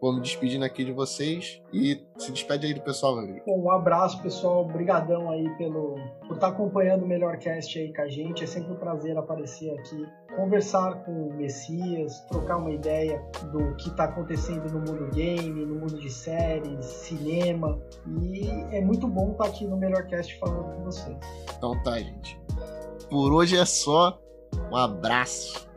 Vou 0.00 0.12
me 0.12 0.20
despedindo 0.20 0.64
aqui 0.64 0.84
de 0.84 0.92
vocês 0.92 1.60
e 1.72 2.06
se 2.18 2.30
despede 2.30 2.66
aí 2.66 2.74
do 2.74 2.80
pessoal, 2.80 3.16
meu 3.16 3.24
amigo. 3.24 3.44
Bom, 3.44 3.62
um 3.62 3.70
abraço, 3.70 4.22
pessoal. 4.22 4.62
Obrigadão 4.62 5.28
aí 5.28 5.48
pelo, 5.56 5.96
por 6.26 6.34
estar 6.34 6.48
acompanhando 6.48 7.04
o 7.04 7.06
Melhor 7.06 7.36
Cast 7.38 7.76
aí 7.76 7.92
com 7.92 8.02
a 8.02 8.08
gente. 8.08 8.44
É 8.44 8.46
sempre 8.46 8.72
um 8.72 8.76
prazer 8.76 9.18
aparecer 9.18 9.70
aqui, 9.76 10.06
conversar 10.36 11.04
com 11.04 11.10
o 11.10 11.34
Messias, 11.34 12.20
trocar 12.28 12.58
uma 12.58 12.70
ideia 12.70 13.20
do 13.50 13.74
que 13.74 13.88
está 13.88 14.04
acontecendo 14.04 14.72
no 14.72 14.78
mundo 14.80 15.10
game, 15.12 15.66
no 15.66 15.74
mundo 15.74 15.98
de 15.98 16.10
séries, 16.10 16.84
cinema. 16.84 17.76
E 18.22 18.48
é 18.70 18.80
muito 18.80 19.08
bom 19.08 19.32
estar 19.32 19.46
aqui 19.46 19.66
no 19.66 19.76
Melhor 19.76 20.06
Cast 20.06 20.38
falando 20.38 20.76
com 20.76 20.84
vocês. 20.84 21.16
Então 21.56 21.82
tá, 21.82 21.98
gente. 21.98 22.40
Por 23.10 23.32
hoje 23.32 23.56
é 23.56 23.64
só. 23.64 24.20
Um 24.70 24.76
abraço. 24.76 25.68